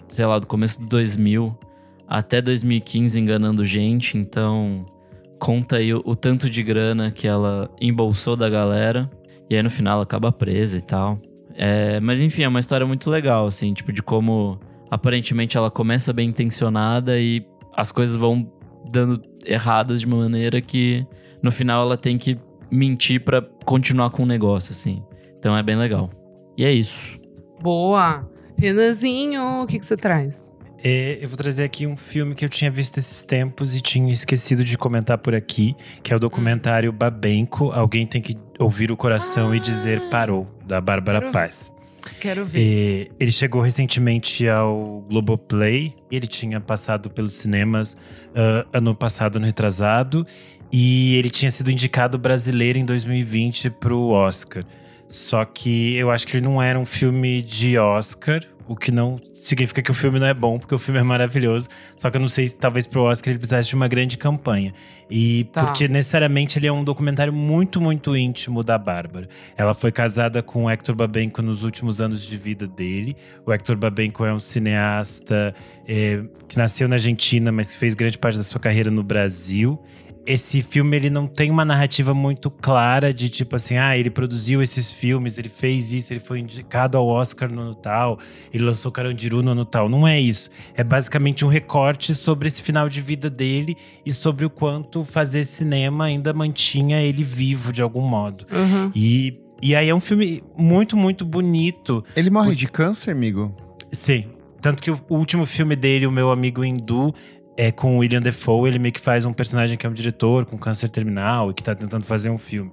[0.09, 1.57] sei lá, do começo de 2000
[2.09, 4.17] até 2015 enganando gente.
[4.17, 4.85] Então,
[5.41, 9.11] conta aí o, o tanto de grana que ela embolsou da galera.
[9.49, 11.21] E aí, no final, ela acaba presa e tal.
[11.55, 14.59] É, mas, enfim, é uma história muito legal, assim, tipo, de como
[14.91, 17.45] aparentemente ela começa bem intencionada e
[17.77, 18.51] as coisas vão
[18.91, 21.07] dando erradas de uma maneira que
[21.43, 22.37] no final ela tem que
[22.71, 25.03] mentir pra continuar com o negócio, assim.
[25.39, 26.11] Então é bem legal.
[26.57, 27.19] E é isso.
[27.61, 28.29] Boa.
[28.59, 30.51] Renanzinho, o que, que você traz?
[30.83, 34.11] É, eu vou trazer aqui um filme que eu tinha visto esses tempos e tinha
[34.13, 37.71] esquecido de comentar por aqui, que é o documentário Babenco.
[37.71, 41.73] Alguém tem que ouvir o coração e dizer parou, da Bárbara Quero Paz.
[42.19, 43.09] Quero ver.
[43.09, 45.95] É, ele chegou recentemente ao Globoplay.
[46.11, 47.97] Ele tinha passado pelos cinemas
[48.35, 50.27] ah, ano passado, no retrasado.
[50.73, 54.65] E ele tinha sido indicado brasileiro em 2020 para o Oscar.
[55.09, 59.19] Só que eu acho que ele não era um filme de Oscar, o que não
[59.35, 61.69] significa que o filme não é bom, porque o filme é maravilhoso.
[61.97, 64.73] Só que eu não sei se talvez pro Oscar ele precisasse de uma grande campanha.
[65.11, 65.65] E Tá.
[65.65, 69.29] porque necessariamente ele é um documentário muito, muito íntimo da Bárbara.
[69.57, 73.17] Ela foi casada com o Hector Babenco nos últimos anos de vida dele.
[73.45, 75.53] O Hector Babenco é um cineasta
[75.89, 79.83] é, que nasceu na Argentina, mas que fez grande parte da sua carreira no Brasil.
[80.27, 84.63] Esse filme ele não tem uma narrativa muito clara de tipo assim, ah, ele produziu
[84.63, 88.19] esses filmes, ele fez isso, ele foi indicado ao Oscar no ano tal,
[88.53, 89.89] ele lançou Carandiru no ano tal.
[89.89, 90.51] Não é isso.
[90.75, 95.45] É basicamente um recorte sobre esse final de vida dele e sobre o quanto fazer
[95.45, 98.45] cinema ainda mantinha ele vivo de algum modo.
[98.53, 98.93] Uhum.
[98.95, 102.05] E, e aí é um filme muito, muito bonito.
[102.15, 103.55] Ele morre de câncer, amigo?
[103.91, 104.27] Sim.
[104.61, 107.15] Tanto que o o último filme dele, o meu amigo Hindu,
[107.61, 108.71] é com o William Defoe.
[108.71, 111.63] Ele meio que faz um personagem que é um diretor com câncer terminal e que
[111.63, 112.73] tá tentando fazer um filme.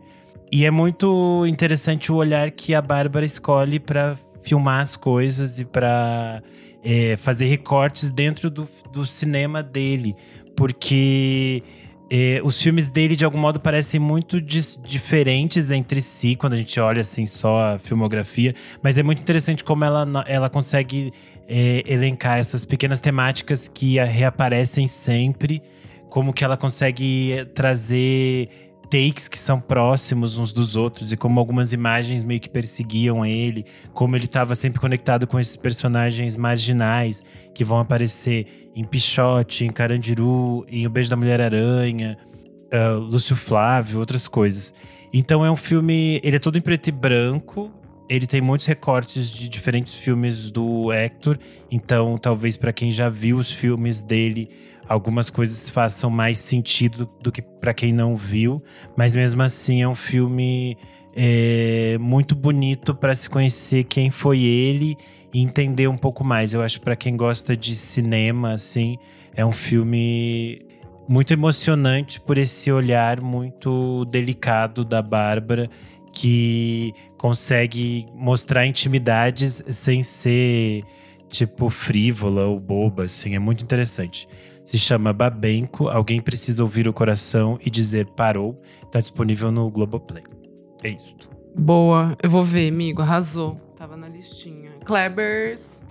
[0.49, 5.65] E é muito interessante o olhar que a Bárbara escolhe pra filmar as coisas e
[5.65, 6.41] pra
[6.81, 10.15] é, fazer recortes dentro do, do cinema dele.
[10.55, 11.61] Porque
[12.09, 16.79] é, os filmes dele, de algum modo, parecem muito diferentes entre si, quando a gente
[16.79, 18.55] olha assim só a filmografia.
[18.81, 21.11] Mas é muito interessante como ela, ela consegue
[21.47, 25.61] é, elencar essas pequenas temáticas que reaparecem sempre.
[26.09, 28.49] Como que ela consegue trazer
[28.89, 33.65] takes que são próximos uns dos outros e como algumas imagens meio que perseguiam ele,
[33.93, 37.21] como ele estava sempre conectado com esses personagens marginais
[37.53, 42.17] que vão aparecer em Pichote, em Carandiru, em O Beijo da Mulher-Aranha,
[42.71, 44.73] ah, Lúcio Flávio, outras coisas.
[45.13, 47.71] Então é um filme, ele é todo em preto e branco,
[48.09, 51.37] ele tem muitos recortes de diferentes filmes do Hector,
[51.69, 54.49] então talvez para quem já viu os filmes dele,
[54.87, 58.61] algumas coisas façam mais sentido do que para quem não viu,
[58.95, 60.77] mas mesmo assim é um filme
[61.15, 64.95] é, muito bonito para se conhecer quem foi ele
[65.33, 66.53] e entender um pouco mais.
[66.53, 68.97] Eu acho para quem gosta de cinema, assim,
[69.35, 70.61] é um filme
[71.07, 75.69] muito emocionante por esse olhar muito delicado da Bárbara
[76.17, 80.83] que consegue mostrar intimidades sem ser
[81.29, 84.27] tipo frívola ou boba, assim, é muito interessante.
[84.65, 88.55] Se chama Babenco, alguém precisa ouvir o coração e dizer parou.
[88.91, 90.23] Tá disponível no Globoplay.
[90.83, 91.15] É isso.
[91.55, 92.17] Boa.
[92.21, 93.03] Eu vou ver, amigo.
[93.03, 93.55] Arrasou.
[93.77, 94.71] Tava na listinha.
[94.83, 95.83] Klebers.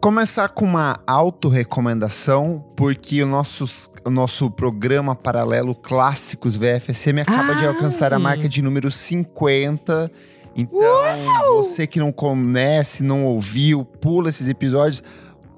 [0.00, 7.60] Começar com uma autorrecomendação, porque o nosso, o nosso programa paralelo Clássicos VFSM acaba de
[7.60, 7.66] Ai.
[7.66, 10.10] alcançar a marca de número 50.
[10.56, 15.02] Então, você que não conhece, não ouviu, pula esses episódios,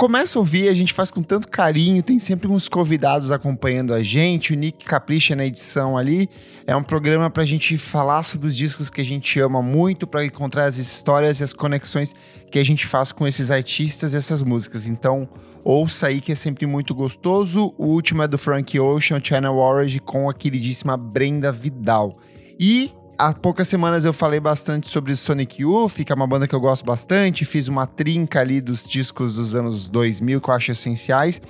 [0.03, 4.03] começo a ouvir, a gente faz com tanto carinho, tem sempre uns convidados acompanhando a
[4.03, 6.29] gente, o Nick capricha na edição ali.
[6.67, 10.25] É um programa pra gente falar sobre os discos que a gente ama muito, pra
[10.25, 12.17] encontrar as histórias e as conexões
[12.51, 14.87] que a gente faz com esses artistas e essas músicas.
[14.87, 15.29] Então,
[15.63, 17.73] ouça aí que é sempre muito gostoso.
[17.79, 22.19] O último é do Frank Ocean, Channel Orange, com a queridíssima Brenda Vidal.
[22.59, 22.91] E
[23.23, 26.61] há poucas semanas eu falei bastante sobre Sonic Youth, que é uma banda que eu
[26.61, 27.45] gosto bastante.
[27.45, 31.41] Fiz uma trinca ali dos discos dos anos 2000 que eu acho essenciais.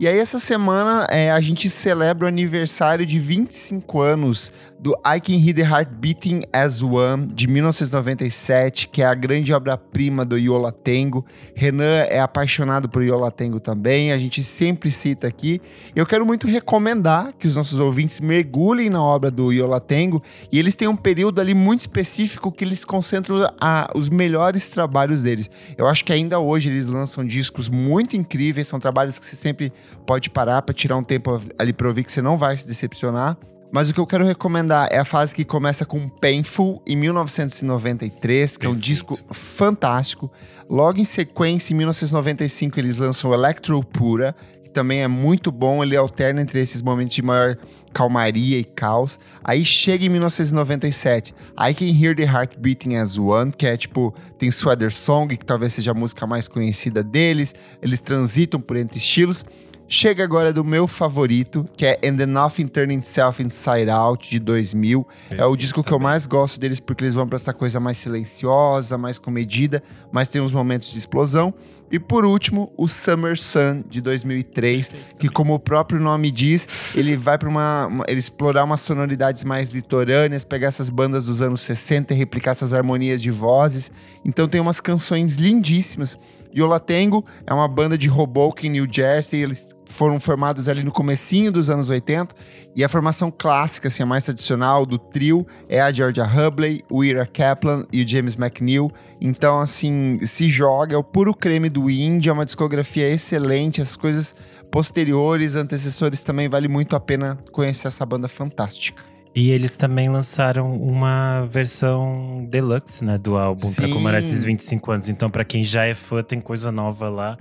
[0.00, 5.20] E aí, essa semana, é, a gente celebra o aniversário de 25 anos do I
[5.20, 10.38] Can Hear the Heart Beating as One, de 1997, que é a grande obra-prima do
[10.38, 11.22] Yola Tengo.
[11.54, 15.60] Renan é apaixonado por Yola Tengo também, a gente sempre cita aqui.
[15.94, 20.58] Eu quero muito recomendar que os nossos ouvintes mergulhem na obra do Yola Tengo, e
[20.58, 25.50] eles têm um período ali muito específico que eles concentram a, os melhores trabalhos deles.
[25.76, 29.70] Eu acho que ainda hoje eles lançam discos muito incríveis, são trabalhos que você sempre
[30.06, 33.36] pode parar para tirar um tempo ali para ouvir que você não vai se decepcionar.
[33.72, 38.56] Mas o que eu quero recomendar é a fase que começa com Painful, em 1993,
[38.56, 40.30] que é um disco fantástico.
[40.68, 44.34] Logo em sequência, em 1995, eles lançam Electro Pura,
[44.64, 45.84] que também é muito bom.
[45.84, 47.56] Ele alterna entre esses momentos de maior
[47.92, 49.20] calmaria e caos.
[49.44, 54.12] Aí chega em 1997, I Can Hear the Heart Beating as One, que é tipo,
[54.36, 57.54] tem Sweater Song, que talvez seja a música mais conhecida deles.
[57.80, 59.44] Eles transitam por entre estilos.
[59.92, 64.38] Chega agora do meu favorito, que é And the Nothing Turning Itself Inside Out, de
[64.38, 65.04] 2000.
[65.32, 67.98] É o disco que eu mais gosto deles, porque eles vão pra essa coisa mais
[67.98, 69.82] silenciosa, mais comedida,
[70.12, 71.52] mas tem uns momentos de explosão.
[71.90, 77.16] E por último, o Summer Sun, de 2003, que como o próprio nome diz, ele
[77.16, 81.62] vai para uma, uma, ele explorar umas sonoridades mais litorâneas, pegar essas bandas dos anos
[81.62, 83.90] 60 e replicar essas harmonias de vozes.
[84.24, 86.16] Então tem umas canções lindíssimas.
[86.54, 89.42] Yola Tango é uma banda de Hoboken, New Jersey.
[89.42, 92.34] Eles foram formados ali no comecinho dos anos 80.
[92.74, 97.04] E a formação clássica, assim, a mais tradicional do trio é a Georgia Hubley, o
[97.04, 98.90] Ira Kaplan e o James McNeil.
[99.20, 103.82] Então, assim, se joga, é o puro creme do indie, é uma discografia excelente.
[103.82, 104.34] As coisas
[104.70, 109.02] posteriores, antecessores também vale muito a pena conhecer essa banda fantástica.
[109.34, 115.08] E eles também lançaram uma versão deluxe, né, do álbum para comemorar esses 25 anos.
[115.08, 117.38] Então, para quem já é fã, tem coisa nova lá,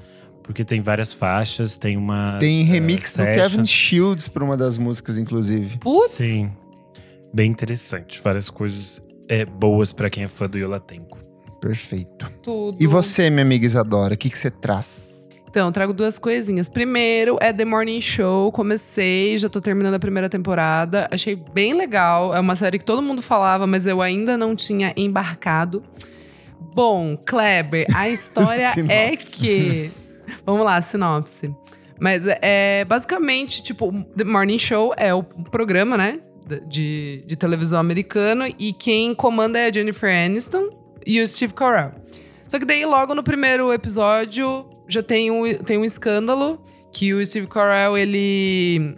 [0.50, 4.80] porque tem várias faixas, tem uma Tem remix uh, do Kevin Shields para uma das
[4.80, 5.78] músicas, inclusive.
[5.78, 6.14] Putz!
[6.14, 6.52] Sim.
[7.32, 11.20] Bem interessante, várias coisas é, boas para quem é fã do Yolatenko.
[11.62, 12.28] Perfeito.
[12.42, 12.82] Tudo.
[12.82, 15.14] E você, minha amiga Isadora, o que que você traz?
[15.48, 16.68] Então, trago duas coisinhas.
[16.68, 18.52] Primeiro é The Morning Show.
[18.52, 21.08] Comecei, já tô terminando a primeira temporada.
[21.12, 22.36] Achei bem legal.
[22.36, 25.84] É uma série que todo mundo falava, mas eu ainda não tinha embarcado.
[26.74, 29.92] Bom, Kleber, a história é que.
[30.46, 31.54] Vamos lá, sinopse.
[32.00, 36.20] Mas é basicamente, tipo, The Morning Show é o programa, né?
[36.68, 38.46] De, de televisão americano.
[38.58, 40.70] E quem comanda é a Jennifer Aniston
[41.06, 41.92] e o Steve Carell.
[42.48, 47.24] Só que daí, logo no primeiro episódio, já tem um, tem um escândalo que o
[47.26, 48.98] Steve Carell, ele.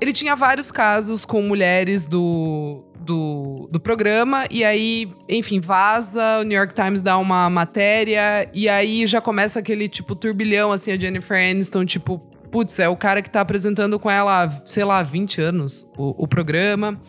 [0.00, 6.42] Ele tinha vários casos com mulheres do, do, do programa, e aí, enfim, vaza, o
[6.42, 10.98] New York Times dá uma matéria, e aí já começa aquele, tipo, turbilhão, assim, a
[10.98, 12.18] Jennifer Aniston, tipo,
[12.50, 16.28] putz, é o cara que tá apresentando com ela, sei lá, 20 anos o, o
[16.28, 17.00] programa.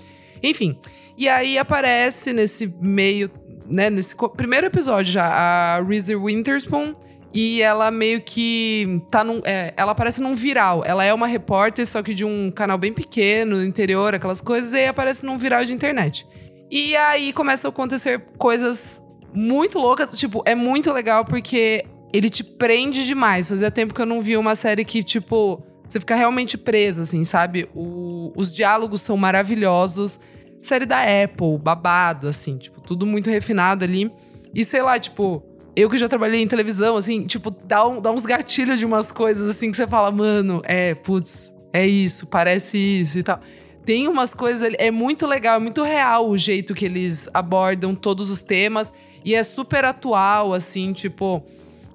[0.42, 0.80] Enfim.
[1.18, 3.30] E aí aparece nesse meio,
[3.68, 6.94] né, nesse primeiro episódio já, a Reese Witherspoon
[7.34, 9.42] e ela meio que tá num.
[9.44, 10.84] É, ela aparece num viral.
[10.86, 14.74] Ela é uma repórter, só que de um canal bem pequeno, no interior, aquelas coisas,
[14.74, 16.26] e aparece num viral de internet.
[16.72, 19.04] E aí começam a acontecer coisas
[19.34, 20.18] muito loucas.
[20.18, 23.48] Tipo, é muito legal porque ele te prende demais.
[23.48, 27.24] Fazia tempo que eu não via uma série que, tipo, você fica realmente preso, assim,
[27.24, 27.70] sabe?
[27.76, 30.20] O, os diálogos são maravilhosos.
[30.62, 34.12] Série da Apple, babado, assim, tipo, tudo muito refinado ali.
[34.54, 35.44] E sei lá, tipo,
[35.76, 39.12] eu que já trabalhei em televisão, assim, tipo, dá, um, dá uns gatilhos de umas
[39.12, 43.40] coisas assim que você fala, mano, é, putz, é isso, parece isso e tal.
[43.86, 48.30] Tem umas coisas, é muito legal, é muito real o jeito que eles abordam todos
[48.30, 48.94] os temas
[49.24, 51.44] e é super atual, assim, tipo,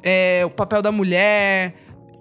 [0.02, 1.74] é, o papel da mulher,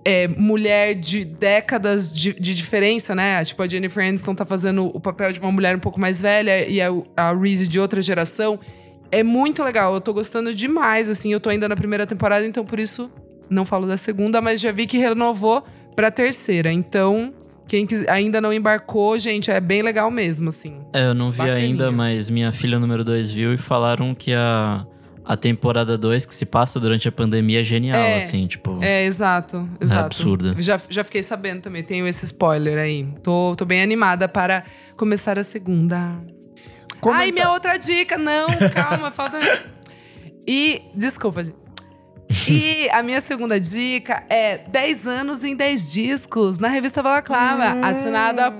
[0.05, 3.43] é, mulher de décadas de, de, diferença, né?
[3.43, 6.67] Tipo, a Jennifer Aniston tá fazendo o papel de uma mulher um pouco mais velha
[6.67, 8.59] e a, a Reese de outra geração
[9.19, 9.93] é muito legal.
[9.93, 11.31] Eu tô gostando demais, assim.
[11.31, 13.09] Eu tô ainda na primeira temporada, então por isso
[13.49, 15.63] não falo da segunda, mas já vi que renovou
[15.95, 16.71] pra terceira.
[16.71, 17.33] Então,
[17.67, 20.77] quem ainda não embarcou, gente, é bem legal mesmo, assim.
[20.91, 21.59] É, eu não vi Bacaninha.
[21.65, 24.85] ainda, mas minha filha número 2 viu e falaram que a,
[25.25, 28.17] A temporada 2, que se passa durante a pandemia, é genial, É.
[28.17, 28.77] assim, tipo.
[28.83, 30.05] É, exato, exato.
[30.07, 30.53] absurda.
[30.57, 33.07] Já, já fiquei sabendo também, tenho esse spoiler aí.
[33.23, 34.65] Tô, tô bem animada para
[34.97, 36.11] começar a segunda.
[37.03, 38.17] Comenta- Ai, minha outra dica!
[38.17, 39.39] Não, calma, falta.
[40.47, 40.81] E.
[40.95, 41.57] Desculpa, gente.
[42.49, 47.85] E a minha segunda dica é 10 anos em 10 discos, na revista Balaclava, Hum.
[47.85, 48.53] assinada,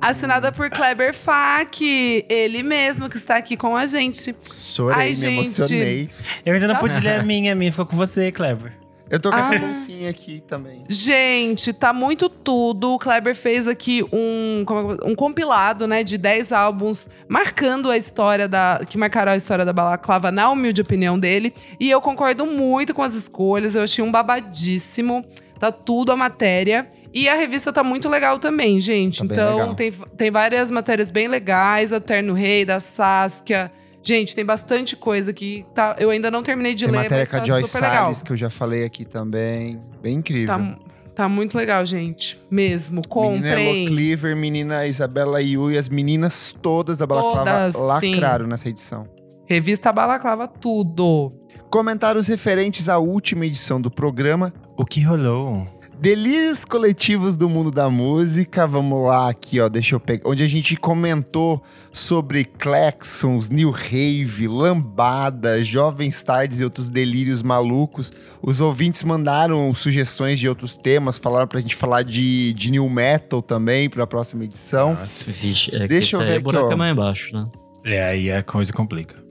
[0.00, 4.34] assinada por Kleber Fak, ele mesmo que está aqui com a gente.
[4.52, 5.38] Chorei, Ai, me gente.
[5.46, 6.10] emocionei.
[6.44, 6.80] Eu ainda não Tá.
[6.80, 8.72] pude ler a minha, a minha ficou com você, Clever.
[9.10, 9.54] Eu tô com Ah.
[9.54, 10.82] essa bolsinha aqui também.
[10.88, 12.94] Gente, tá muito tudo.
[12.94, 14.64] O Kleber fez aqui um,
[15.02, 18.80] é um compilado, né, de 10 álbuns marcando a história da.
[18.88, 21.52] que marcaram a história da balaclava, na humilde opinião dele.
[21.78, 23.74] E eu concordo muito com as escolhas.
[23.74, 25.24] Eu achei um babadíssimo.
[25.58, 26.88] Tá tudo a matéria.
[27.12, 29.18] E a revista tá muito legal também, gente.
[29.18, 31.92] Tá então, tem, tem várias matérias bem legais.
[31.92, 33.70] A Terno Rei, da Saskia.
[34.04, 37.30] Gente, tem bastante coisa que tá, eu ainda não terminei de Tem ler, matéria mas
[37.30, 38.02] com a tá Joyce super legal.
[38.02, 39.80] Salles, que eu já falei aqui também.
[40.02, 40.46] Bem incrível.
[40.46, 40.78] Tá,
[41.14, 42.38] tá muito legal, gente.
[42.50, 43.00] Mesmo.
[43.00, 43.86] Menina Elo Comprem.
[43.86, 49.08] Cleaver, menina Isabela Yu e as meninas todas da Balaclava Todas, lacraram nessa edição.
[49.46, 51.32] Revista Balaclava Tudo.
[51.70, 54.52] Comentários referentes à última edição do programa.
[54.76, 55.66] O que rolou?
[56.04, 58.66] Delírios coletivos do mundo da música.
[58.66, 59.70] Vamos lá aqui, ó.
[59.70, 60.28] Deixa eu pegar.
[60.28, 61.62] Onde a gente comentou
[61.94, 68.12] sobre Claxons, New Rave, Lambada, Jovens Tardes e outros delírios malucos.
[68.42, 73.40] Os ouvintes mandaram sugestões de outros temas, falaram pra gente falar de, de New Metal
[73.40, 74.92] também pra próxima edição.
[74.92, 75.24] Nossa.
[75.32, 76.72] Vixe, é Deixa que eu ver é aqui, buraco ó.
[76.72, 77.48] é mais embaixo, né?
[77.82, 79.23] É, aí a coisa complica.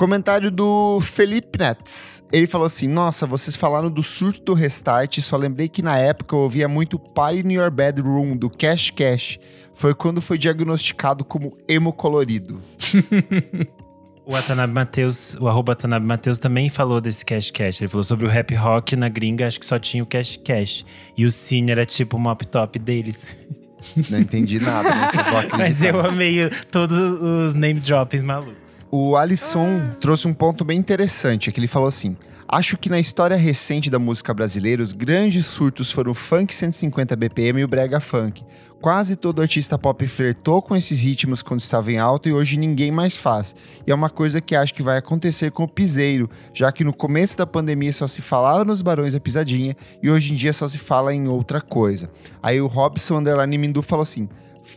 [0.00, 2.22] Comentário do Felipe Nets.
[2.32, 5.18] Ele falou assim: Nossa, vocês falaram do surto do restart.
[5.20, 9.38] Só lembrei que na época eu ouvia muito Party in Your Bedroom, do Cash Cash.
[9.74, 12.62] Foi quando foi diagnosticado como emo colorido.
[14.26, 17.80] O Watanabe Matheus, o arroba Watanabe Matheus também falou desse Cash Cash.
[17.80, 20.84] Ele falou sobre o rap rock na gringa, acho que só tinha o Cash Cash.
[21.16, 23.36] E o Cine era tipo o mop top deles.
[24.08, 25.58] Não entendi nada, mas eu.
[25.58, 28.69] Mas eu amei todos os name droppings malucos.
[28.92, 32.16] O Alisson trouxe um ponto bem interessante, é que ele falou assim:
[32.48, 37.14] Acho que na história recente da música brasileira, os grandes surtos foram o funk 150
[37.14, 38.44] BPM e o brega funk.
[38.80, 42.90] Quase todo artista pop flertou com esses ritmos quando estava em alta e hoje ninguém
[42.90, 43.54] mais faz.
[43.86, 46.92] E é uma coisa que acho que vai acontecer com o piseiro, já que no
[46.92, 50.66] começo da pandemia só se falava nos Barões da Pisadinha e hoje em dia só
[50.66, 52.10] se fala em outra coisa.
[52.42, 54.28] Aí o Robson Underline Mindu falou assim: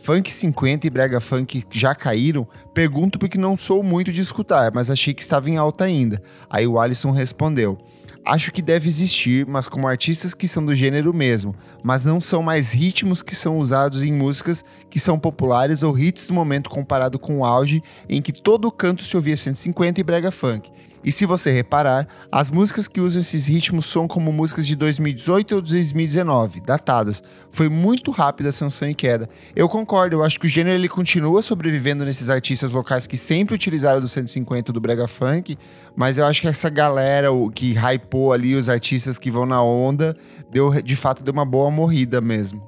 [0.04, 2.46] Funk 50 e Brega Funk já caíram?
[2.74, 6.22] Pergunto porque não sou muito de escutar, mas achei que estava em alta ainda.
[6.50, 7.78] Aí o Alisson respondeu:
[8.22, 12.42] Acho que deve existir, mas como artistas que são do gênero mesmo, mas não são
[12.42, 17.18] mais ritmos que são usados em músicas que são populares ou hits do momento comparado
[17.18, 20.70] com o auge em que todo canto se ouvia 150 e brega funk.
[21.04, 25.54] E se você reparar, as músicas que usam esses ritmos são como músicas de 2018
[25.56, 27.22] ou 2019, datadas.
[27.50, 29.28] Foi muito rápida a ascensão e queda.
[29.54, 33.54] Eu concordo, eu acho que o gênero ele continua sobrevivendo nesses artistas locais que sempre
[33.54, 35.58] utilizaram do 150 do brega funk,
[35.94, 40.16] mas eu acho que essa galera que hypou ali os artistas que vão na onda,
[40.50, 42.62] deu de fato deu uma boa morrida mesmo.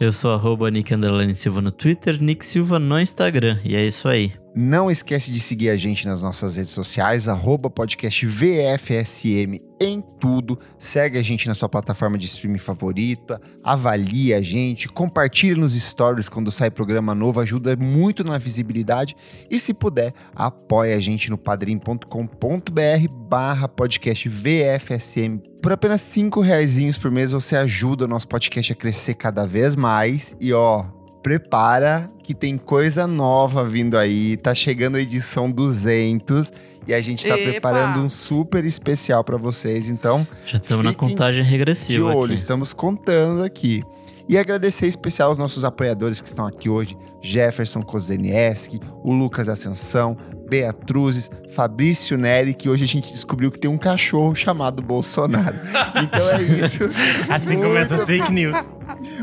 [0.00, 0.94] Eu sou arroba Nick
[1.34, 3.58] Silva no Twitter, Nick Silva no Instagram.
[3.64, 4.32] E é isso aí.
[4.60, 10.58] Não esquece de seguir a gente nas nossas redes sociais, arroba podcast VFSM em tudo.
[10.80, 16.28] Segue a gente na sua plataforma de streaming favorita, avalie a gente, compartilhe nos stories
[16.28, 19.14] quando sai programa novo, ajuda muito na visibilidade.
[19.48, 25.38] E se puder, apoie a gente no padrim.com.br barra podcast VFSM.
[25.62, 29.76] Por apenas cinco reaisinhos por mês você ajuda o nosso podcast a crescer cada vez
[29.76, 30.34] mais.
[30.40, 34.36] E ó, prepara que tem coisa nova vindo aí.
[34.36, 36.52] Tá chegando a edição 200
[36.86, 37.50] e a gente tá Epa!
[37.50, 39.88] preparando um super especial pra vocês.
[39.88, 42.34] Então, Já estamos na contagem de regressiva olho, aqui.
[42.34, 43.82] estamos contando aqui.
[44.28, 49.48] E agradecer em especial aos nossos apoiadores que estão aqui hoje: Jefferson Kozenieski, o Lucas
[49.48, 50.16] Ascensão,
[50.48, 55.56] Beatruzes, Fabrício Neri, que hoje a gente descobriu que tem um cachorro chamado Bolsonaro.
[56.02, 56.84] Então é isso.
[57.28, 58.72] Assim Muito começam as fake news.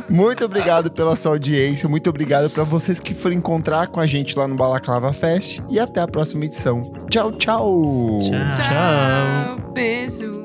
[0.10, 4.38] muito obrigado pela sua audiência, muito obrigado para vocês que foram encontrar com a gente
[4.38, 6.82] lá no Balaclava Fest e até a próxima edição.
[7.10, 8.20] Tchau, tchau.
[8.22, 8.48] Tchau.
[8.50, 9.72] Tchau.
[9.74, 10.45] Beijo.